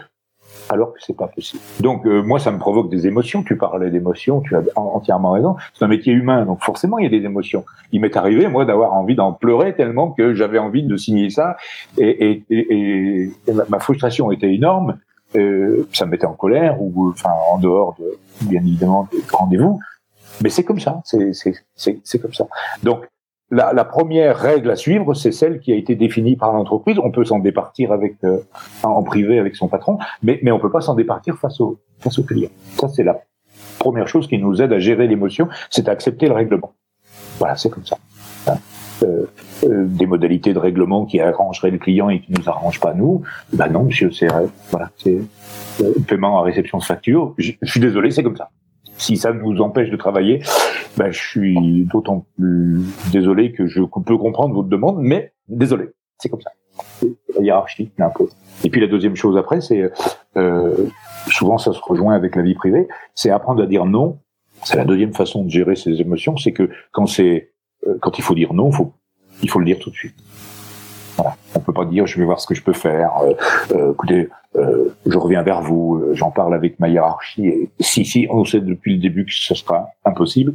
[0.70, 1.62] alors que c'est pas possible.
[1.80, 5.56] Donc euh, moi ça me provoque des émotions, tu parlais d'émotions, tu as entièrement raison,
[5.74, 7.66] c'est un métier humain donc forcément il y a des émotions.
[7.92, 11.58] Il m'est arrivé moi d'avoir envie d'en pleurer tellement que j'avais envie de signer ça
[11.98, 13.32] et, et, et,
[13.70, 14.98] ma frustration était énorme,
[15.36, 19.80] euh, ça me mettait en colère ou enfin en dehors de bien évidemment des rendez-vous,
[20.42, 22.48] mais c'est comme ça, c'est comme ça.
[22.84, 23.06] Donc,
[23.50, 26.98] la, première règle à suivre, c'est celle qui a été définie par l'entreprise.
[27.02, 28.40] On peut s'en départir avec euh,
[28.84, 32.20] en privé avec son patron, mais, mais on peut pas s'en départir face au, face
[32.20, 32.50] au client.
[32.80, 33.22] Ça, c'est la
[33.80, 36.74] première chose qui nous aide à gérer l'émotion, c'est accepter le règlement.
[37.40, 37.98] Voilà, c'est comme ça.
[38.48, 38.58] Hein.
[39.04, 39.26] Euh,
[39.64, 43.22] euh, des modalités de règlement qui arrangeraient le client et qui nous arrangent pas nous,
[43.54, 44.28] ben non, monsieur, c'est
[44.72, 45.20] voilà, c'est
[46.08, 47.34] paiement à réception de facture.
[47.38, 48.50] je suis désolé, c'est comme ça
[48.98, 50.42] si ça nous empêche de travailler,
[50.98, 52.82] ben, je suis d'autant plus
[53.12, 56.52] désolé que je peux comprendre votre demande, mais désolé, c'est comme ça.
[57.36, 58.36] La hiérarchie l'impose.
[58.64, 59.92] Et puis la deuxième chose après, c'est
[60.36, 60.88] euh,
[61.28, 64.20] souvent ça se rejoint avec la vie privée, c'est apprendre à dire non.
[64.64, 67.52] C'est la deuxième façon de gérer ses émotions, c'est que quand c'est
[67.86, 68.72] euh, quand il faut dire non,
[69.44, 70.16] il faut le dire tout de suite.
[71.68, 73.12] Peut pas dire je vais voir ce que je peux faire.
[73.22, 73.34] Euh,
[73.76, 77.46] euh, écoutez, euh, je reviens vers vous, euh, j'en parle avec ma hiérarchie.
[77.46, 80.54] Et si si on sait depuis le début que ce sera impossible,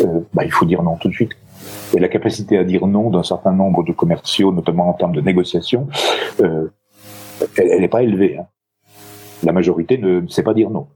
[0.00, 1.32] euh, bah, il faut dire non tout de suite.
[1.92, 5.20] Et la capacité à dire non d'un certain nombre de commerciaux, notamment en termes de
[5.20, 5.88] négociation,
[6.38, 8.38] elle n'est pas élevée.
[8.38, 8.46] Hein.
[9.42, 10.86] La majorité ne sait pas dire non.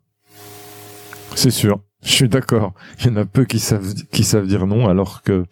[1.37, 1.81] C'est sûr.
[2.03, 2.73] Je suis d'accord.
[3.01, 5.45] Il y en a peu qui savent, dire non, alors que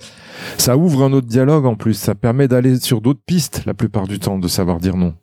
[0.59, 1.95] ça ouvre un autre dialogue en plus.
[1.95, 5.15] Ça permet d'aller sur d'autres pistes la plupart du temps, de savoir dire non.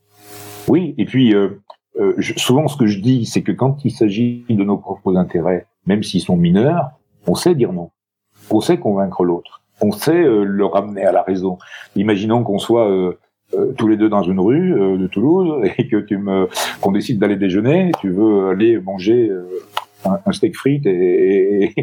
[0.69, 1.61] Oui, et puis euh,
[1.99, 5.67] euh, souvent ce que je dis, c'est que quand il s'agit de nos propres intérêts,
[5.85, 6.91] même s'ils sont mineurs,
[7.25, 7.91] on sait dire non.
[8.49, 9.61] On sait convaincre l'autre.
[9.81, 11.57] On sait euh, le ramener à la raison.
[11.97, 12.89] Imaginons qu'on soit
[13.77, 16.47] tous les deux dans une rue de Toulouse et que tu me
[16.81, 19.29] qu'on décide d'aller déjeuner, tu veux aller manger
[20.05, 21.73] un, steak frites et,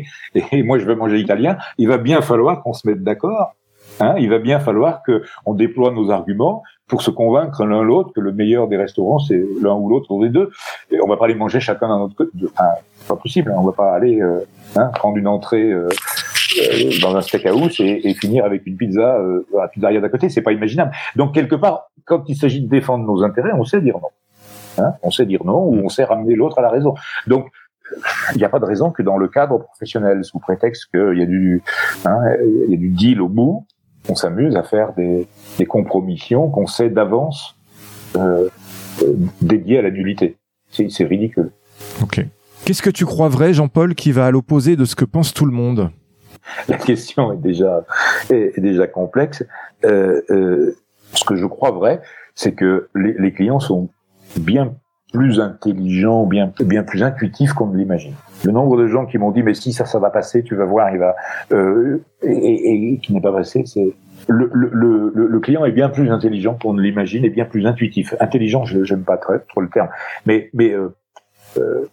[0.52, 3.54] et, moi je veux manger italien, il va bien falloir qu'on se mette d'accord.
[4.00, 8.12] Hein, il va bien falloir que on déploie nos arguments pour se convaincre l'un l'autre
[8.12, 10.50] que le meilleur des restaurants c'est l'un ou l'autre des deux.
[10.90, 12.32] Et on va pas aller manger chacun dans notre côté.
[12.44, 13.52] Enfin, c'est pas possible.
[13.52, 14.40] Hein, on va pas aller euh,
[14.76, 15.88] hein, prendre une entrée euh,
[16.58, 20.08] euh, dans un steakhouse et, et finir avec une pizza euh, à la pizzeria d'à
[20.08, 20.28] côté.
[20.28, 20.92] C'est pas imaginable.
[21.16, 24.08] Donc quelque part, quand il s'agit de défendre nos intérêts, on sait dire non.
[24.78, 26.94] Hein, on sait dire non ou on sait ramener l'autre à la raison.
[27.26, 27.46] Donc
[28.32, 31.22] il n'y a pas de raison que dans le cadre professionnel, sous prétexte qu'il y
[31.22, 31.62] a du,
[32.04, 32.18] hein,
[32.66, 33.66] il y a du deal au bout,
[34.08, 35.26] on s'amuse à faire des,
[35.58, 37.56] des compromissions qu'on sait d'avance
[38.16, 38.48] euh,
[39.40, 40.36] dédiées à la nullité.
[40.70, 41.50] C'est ridicule.
[42.02, 42.24] Ok.
[42.64, 45.46] Qu'est-ce que tu crois vrai, Jean-Paul, qui va à l'opposé de ce que pense tout
[45.46, 45.90] le monde?
[46.68, 47.84] La question est déjà,
[48.30, 49.44] est, déjà complexe.
[49.84, 50.76] Euh, euh,
[51.12, 52.00] ce que je crois vrai,
[52.34, 53.88] c'est que les, les, clients sont
[54.36, 54.74] bien
[55.14, 58.14] plus intelligents, bien, bien plus intuitifs qu'on ne l'imagine.
[58.42, 60.64] Le nombre de gens qui m'ont dit mais si ça ça va passer, tu vas
[60.64, 61.14] voir, il va
[61.52, 63.94] euh, et, et, qui n'est pas passé, c'est
[64.26, 67.64] le, le, le, le, client est bien plus intelligent qu'on ne l'imagine et bien plus
[67.66, 68.14] intuitif.
[68.18, 69.88] Intelligent, je n'aime pas très, trop le terme,
[70.26, 70.92] mais mais euh,
[71.58, 71.88] euh,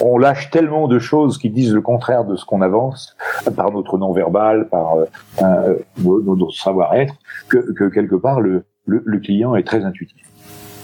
[0.00, 3.16] on lâche tellement de choses qui disent le contraire de ce qu'on avance
[3.54, 5.04] par notre non-verbal, par euh,
[5.42, 7.14] euh notre savoir-être,
[7.48, 10.25] que, que, quelque part le, le, le, client est très intuitif.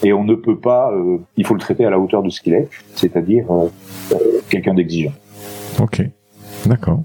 [0.03, 2.41] Et on ne peut pas, euh, il faut le traiter à la hauteur de ce
[2.41, 3.69] qu'il est, c'est-à-dire euh,
[4.13, 4.17] euh,
[4.49, 5.13] quelqu'un d'exigeant.
[5.81, 6.03] Ok,
[6.67, 7.03] d'accord.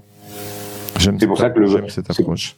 [0.98, 2.56] J'aime pour ça que le, cette approche.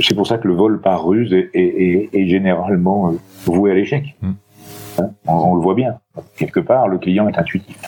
[0.00, 3.14] C'est pour ça que le vol par ruse est, est, est, généralement
[3.46, 4.14] voué à l'échec.
[4.20, 4.32] Hmm.
[4.98, 5.10] Hein?
[5.26, 5.98] On, on, le voit bien.
[6.36, 7.78] Quelque part, le client est intuitif.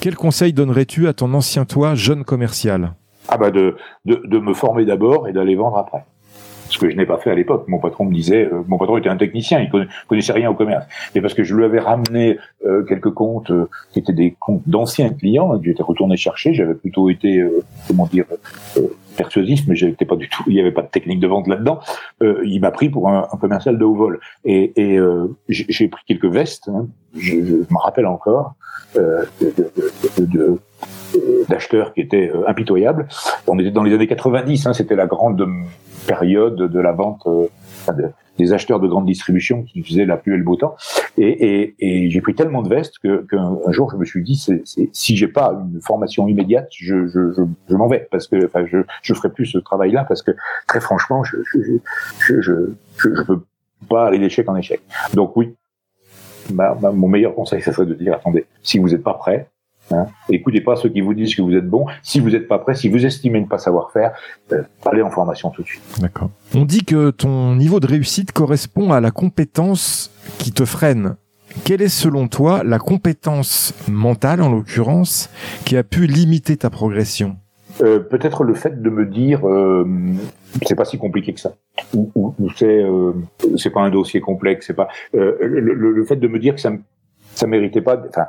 [0.00, 2.92] Quel conseil donnerais-tu à ton ancien toi, jeune commercial?
[3.28, 6.04] Ah bah de, de, de me former d'abord et d'aller vendre après.
[6.68, 7.64] Ce que je n'ai pas fait à l'époque.
[7.68, 9.70] Mon patron me disait, euh, mon patron était un technicien, il
[10.06, 10.86] connaissait rien au commerce.
[11.14, 14.62] Et parce que je lui avais ramené euh, quelques comptes euh, qui étaient des comptes
[14.66, 17.44] d'anciens clients, hein, j'étais retourné chercher, j'avais plutôt été,
[17.86, 18.26] comment dire,
[19.18, 21.80] persuasif, mais j'étais pas du tout, il n'y avait pas de technique de vente là-dedans.
[22.20, 24.20] il m'a pris pour un, un, commercial de haut vol.
[24.44, 24.98] Et, et
[25.48, 28.54] j'ai pris quelques vestes, hein, je, me rappelle encore,
[28.96, 29.24] euh,
[31.48, 33.08] d'acheteurs qui étaient euh, impitoyables.
[33.46, 35.46] On était dans les années 90, hein, c'était la grande
[36.06, 37.48] période de la vente euh,
[38.38, 40.76] des acheteurs de grande distribution qui faisaient la pluie et le beau temps.
[41.16, 44.62] Et, et, j'ai pris tellement de vestes que qu'un jour je me suis dit, c'est,
[44.92, 48.64] si j'ai pas une formation immédiate, je, je, je, je m'en vais parce que enfin,
[48.66, 50.30] je je ferai plus ce travail-là parce que
[50.66, 51.60] très franchement, je je
[52.20, 52.54] je, je,
[52.96, 53.40] je peux
[53.88, 54.80] pas aller d'échec en échec.
[55.14, 55.54] Donc oui,
[56.50, 59.48] mon meilleur conseil, ça serait de dire attendez, si vous n'êtes pas prêt,
[59.90, 61.86] hein, écoutez pas ceux qui vous disent que vous êtes bon.
[62.02, 64.12] Si vous n'êtes pas prêt, si vous estimez ne pas savoir faire,
[64.52, 65.82] euh, allez en formation tout de suite.
[66.00, 66.30] D'accord.
[66.54, 71.16] On dit que ton niveau de réussite correspond à la compétence qui te freine.
[71.64, 75.30] Quelle est selon toi la compétence mentale, en l'occurrence,
[75.64, 77.36] qui a pu limiter ta progression?
[77.80, 79.86] Euh, peut-être le fait de me dire euh,
[80.66, 81.54] c'est pas si compliqué que ça
[81.94, 83.12] ou, ou, c'est euh,
[83.56, 86.60] c'est pas un dossier complexe c'est pas euh, le, le, fait de me dire que
[86.60, 86.72] ça
[87.34, 88.26] ça méritait pas enfin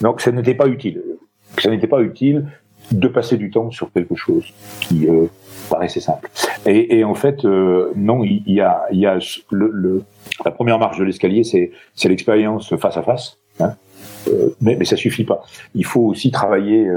[0.00, 1.02] que ça n'était pas utile
[1.58, 2.46] ça n'était pas utile
[2.92, 5.26] de passer du temps sur quelque chose qui euh,
[5.70, 6.28] paraissait simple
[6.66, 9.18] et, et en fait non il y, a il y a
[9.50, 10.04] le, le
[10.44, 13.74] la première marche de l'escalier c'est c'est l'expérience face à face hein,
[14.60, 15.42] mais, mais ça suffit pas
[15.74, 16.88] il faut aussi travailler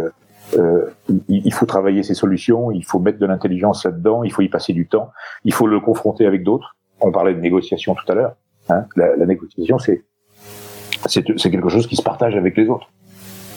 [0.57, 0.89] euh,
[1.27, 4.73] il, faut travailler ses solutions, il faut mettre de l'intelligence là-dedans, il faut y passer
[4.73, 5.11] du temps,
[5.43, 6.75] il faut le confronter avec d'autres.
[7.01, 8.35] On parlait de négociation tout à l'heure.
[8.69, 8.85] Hein.
[8.95, 10.03] La, la, négociation, c'est
[11.05, 12.89] c'est quelque chose qui se partage avec les autres.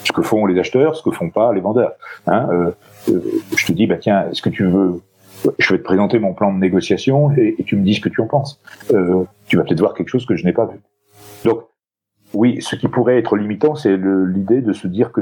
[0.05, 1.93] Ce que font les acheteurs, ce que font pas les vendeurs.
[2.27, 2.49] Hein.
[2.51, 2.71] Euh,
[3.09, 3.21] euh,
[3.57, 5.01] je te dis, bah tiens, est-ce que tu veux
[5.59, 8.21] je vais te présenter mon plan de négociation et, tu me dis ce que tu
[8.21, 8.61] en penses.
[8.93, 10.79] Euh, tu vas peut-être voir quelque chose que je n'ai pas vu.
[11.45, 11.63] Donc,
[12.33, 15.21] oui, ce qui pourrait être limitant, c'est l'idée de se dire que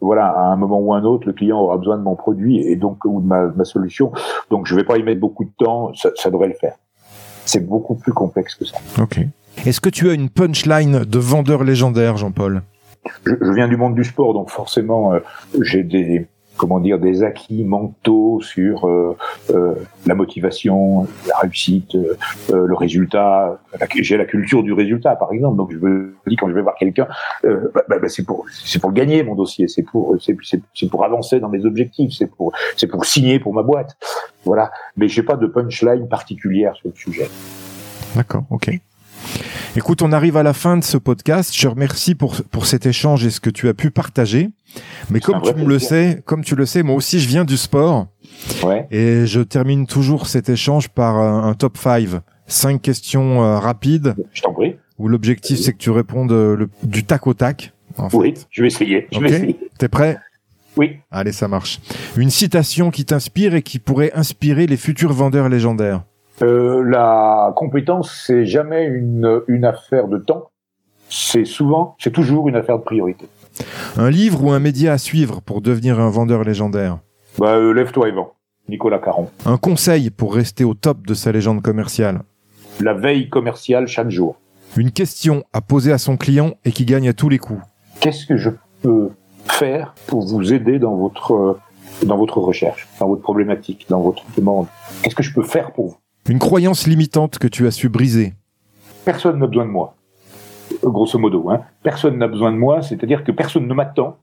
[0.00, 2.76] voilà, à un moment ou un autre, le client aura besoin de mon produit et
[2.76, 4.12] donc ou de ma, solution.
[4.50, 6.76] Donc je vais pas y mettre beaucoup de temps, ça, ça devrait le faire.
[7.44, 8.78] C'est beaucoup plus complexe que ça.
[9.00, 9.20] Ok.
[9.66, 12.62] Est-ce que tu as une punchline de vendeur légendaire, Jean-Paul?
[13.24, 15.20] Je, je, viens du monde du sport, donc forcément, euh,
[15.62, 16.26] j'ai des,
[16.58, 19.16] comment dire, des acquis mentaux sur euh,
[19.50, 19.74] euh,
[20.06, 21.96] la motivation, la réussite,
[22.52, 23.58] le résultat.
[23.94, 25.56] J'ai la culture du résultat, par exemple.
[25.56, 27.06] Donc je me dis quand je vais voir quelqu'un,
[27.42, 31.40] bah, bah, bah, c'est pour c'est pour gagner mon dossier, c'est pour c'est pour avancer
[31.40, 33.96] dans mes objectifs, c'est pour c'est pour signer pour ma boîte.
[34.44, 34.70] Voilà.
[34.96, 37.30] Mais j'ai pas de punchline particulière sur le sujet.
[38.14, 38.44] D'accord.
[38.50, 38.70] Ok.
[39.76, 41.52] Écoute, on arrive à la fin de ce podcast.
[41.52, 44.50] Je remercie pour, pour cet échange et ce que tu as pu partager.
[45.10, 47.56] Mais comme tu me le sais, comme tu le sais, moi aussi je viens du
[47.56, 48.06] sport.
[48.62, 48.86] Ouais.
[48.90, 52.08] Et je termine toujours cet échange par un, top 5.
[52.46, 54.14] Cinq questions euh, rapides.
[54.32, 54.76] Je t'en prie.
[54.98, 57.72] Où l'objectif c'est que tu répondes euh, le, du tac au tac.
[57.96, 58.16] En fait.
[58.16, 59.06] Oui, je vais essayer.
[59.12, 59.38] Je okay.
[59.38, 60.18] vais T'es prêt?
[60.76, 60.98] Oui.
[61.10, 61.80] Allez, ça marche.
[62.16, 66.04] Une citation qui t'inspire et qui pourrait inspirer les futurs vendeurs légendaires.
[66.42, 70.50] Euh, la compétence, c'est jamais une, une affaire de temps.
[71.08, 73.26] C'est souvent, c'est toujours une affaire de priorité.
[73.96, 76.98] Un livre ou un média à suivre pour devenir un vendeur légendaire?
[77.38, 78.32] Bah, euh, Lève-toi et vends.
[78.68, 79.28] Nicolas Caron.
[79.46, 82.22] Un conseil pour rester au top de sa légende commerciale?
[82.80, 84.36] La veille commerciale chaque jour.
[84.76, 87.60] Une question à poser à son client et qui gagne à tous les coups.
[88.00, 88.50] Qu'est-ce que je
[88.82, 89.10] peux
[89.44, 91.58] faire pour vous aider dans votre
[92.04, 94.66] dans votre recherche, dans votre problématique, dans votre demande?
[95.02, 95.96] Qu'est-ce que je peux faire pour vous?
[96.28, 98.32] Une croyance limitante que tu as su briser.
[99.04, 99.94] Personne n'a besoin de moi,
[100.82, 101.50] grosso modo.
[101.50, 101.60] Hein.
[101.82, 104.16] Personne n'a besoin de moi, c'est-à-dire que personne ne m'attend.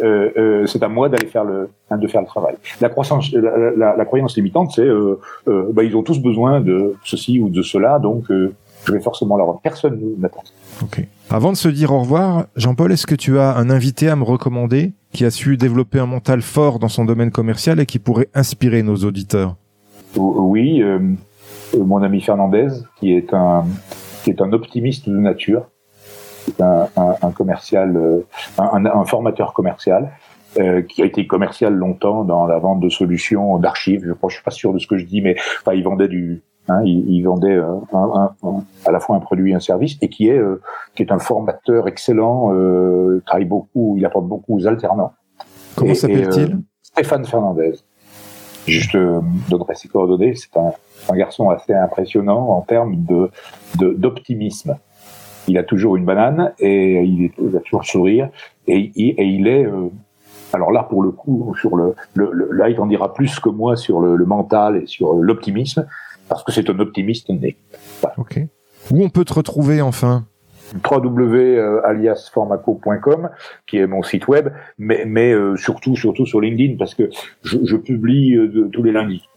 [0.00, 2.54] Euh, euh, c'est à moi d'aller faire le de faire le travail.
[2.80, 6.60] La croissance, la, la, la croyance limitante, c'est euh, euh, bah, ils ont tous besoin
[6.60, 10.44] de ceci ou de cela, donc je vais forcément leur personne ne m'attend.
[10.80, 11.04] Ok.
[11.30, 14.22] Avant de se dire au revoir, Jean-Paul, est-ce que tu as un invité à me
[14.22, 18.28] recommander qui a su développer un mental fort dans son domaine commercial et qui pourrait
[18.34, 19.56] inspirer nos auditeurs?
[20.16, 20.80] Oui,
[21.76, 23.64] mon ami Fernandez, qui est un
[24.24, 25.68] qui est un optimiste de nature,
[26.60, 28.26] un, un, un commercial, euh,
[28.58, 30.10] un, un, formateur commercial.
[30.58, 34.00] Euh, qui a été commercial longtemps dans la vente de solutions d'archives.
[34.02, 36.42] Je ne suis pas sûr de ce que je dis, mais enfin, il vendait du,
[36.68, 38.34] hein, il, il, vendait euh, un,
[38.86, 40.60] à la fois un produit et un service, et qui est euh,
[40.94, 45.12] qui est un formateur excellent, euh, travaille beaucoup, il apporte beaucoup aux alternants.
[45.76, 46.58] Comment s'appelle-t-il?
[46.82, 47.74] Stéphane Fernandez.
[48.70, 50.34] Je te donnerai ses coordonnées.
[50.34, 50.72] C'est un,
[51.08, 53.30] un, garçon assez impressionnant en termes de
[53.74, 54.76] d'optimisme.
[55.46, 58.28] Il a toujours une banane et il, est, il a toujours le sourire
[58.66, 59.88] et, et, et il est euh,
[60.52, 63.48] alors là, pour le coup, sur le, le, le là, il en dira plus que
[63.48, 65.86] moi sur le, le mental et sur l'optimisme,
[66.28, 67.56] parce que c'est un optimiste né.
[68.00, 68.18] Voilà.
[68.18, 68.40] Ok.
[68.90, 70.24] Où on peut te retrouver enfin?
[70.90, 73.30] www.aliasformaco.com
[73.66, 77.08] qui est mon site web, mais, mais euh, surtout surtout sur LinkedIn parce que
[77.42, 79.28] je, je publie euh, tous les lundis.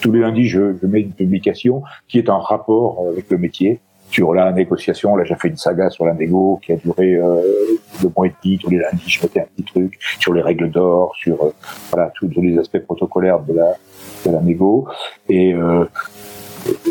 [0.00, 3.80] Tous les lundis, je, je, mets une publication qui est en rapport avec le métier
[4.10, 5.16] sur la négociation.
[5.16, 7.40] Là, j'ai fait une saga sur la qui a duré euh,
[8.02, 8.58] deux mois et demi.
[8.58, 11.54] Tous les lundis, je mettais un petit truc sur les règles d'or, sur euh,
[11.90, 13.74] voilà tous les aspects protocolaires de la
[14.26, 14.88] de la négo.
[15.28, 15.84] Et euh,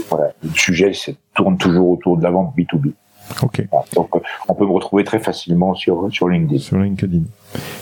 [0.09, 0.91] voilà, le sujet
[1.35, 2.93] tourne toujours autour de la vente B2B.
[3.41, 3.67] Ok.
[3.95, 4.09] Donc,
[4.47, 6.59] on peut me retrouver très facilement sur sur LinkedIn.
[6.59, 7.23] Sur LinkedIn.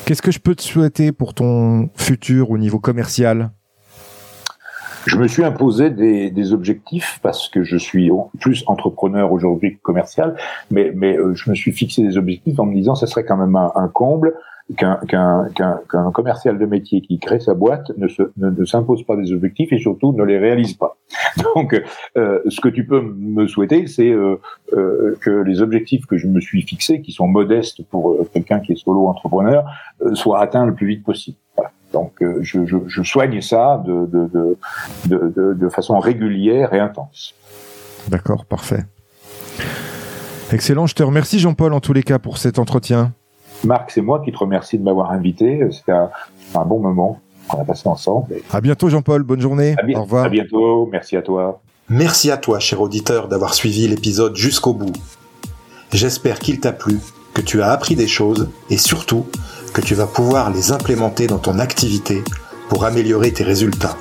[0.06, 3.52] Qu'est-ce que je peux te souhaiter pour ton futur au niveau commercial?
[5.06, 9.82] Je me suis imposé des, des, objectifs parce que je suis plus entrepreneur aujourd'hui que
[9.82, 10.36] commercial,
[10.70, 13.38] mais, mais euh, je me suis fixé des objectifs en me disant ça serait quand
[13.38, 14.34] même un, un comble
[14.76, 19.04] qu'un qu'un qu'un commercial de métier qui crée sa boîte ne se ne, ne s'impose
[19.04, 20.98] pas des objectifs et surtout ne les réalise pas.
[21.56, 21.82] Donc,
[22.18, 24.40] euh, ce que tu peux me souhaiter, c'est euh,
[24.74, 28.74] euh, que les objectifs que je me suis fixés, qui sont modestes pour quelqu'un qui
[28.74, 29.66] est solo entrepreneur,
[30.14, 31.38] soient atteints le plus vite possible.
[31.94, 34.28] Donc, je, je, je, soigne ça de, de,
[35.06, 37.34] de, de, de façon régulière et intense.
[38.10, 38.84] D'accord, parfait.
[40.52, 43.14] Excellent, je te remercie Jean-Paul en tous les cas pour cet entretien.
[43.64, 45.68] Marc, c'est moi qui te remercie de m'avoir invité.
[45.72, 46.10] C'était un,
[46.56, 48.34] un, bon moment qu'on a passé ensemble.
[48.34, 48.44] Et...
[48.52, 49.76] À bientôt Jean-Paul, bonne journée.
[49.78, 50.26] À Au revoir.
[50.26, 51.62] À bientôt, merci à toi.
[51.90, 54.92] Merci à toi, cher auditeur, d'avoir suivi l'épisode jusqu'au bout.
[55.94, 57.00] J'espère qu'il t'a plu,
[57.34, 59.26] que tu as appris des choses et surtout
[59.74, 62.24] que tu vas pouvoir les implémenter dans ton activité
[62.68, 63.96] pour améliorer tes résultats.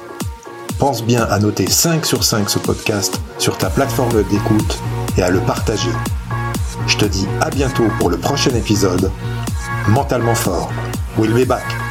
[0.78, 4.82] Pense bien à noter 5 sur 5 ce podcast sur ta plateforme d'écoute
[5.16, 5.90] et à le partager.
[6.86, 9.10] Je te dis à bientôt pour le prochain épisode.
[9.88, 10.70] Mentalement fort.
[11.16, 11.85] We'll be back.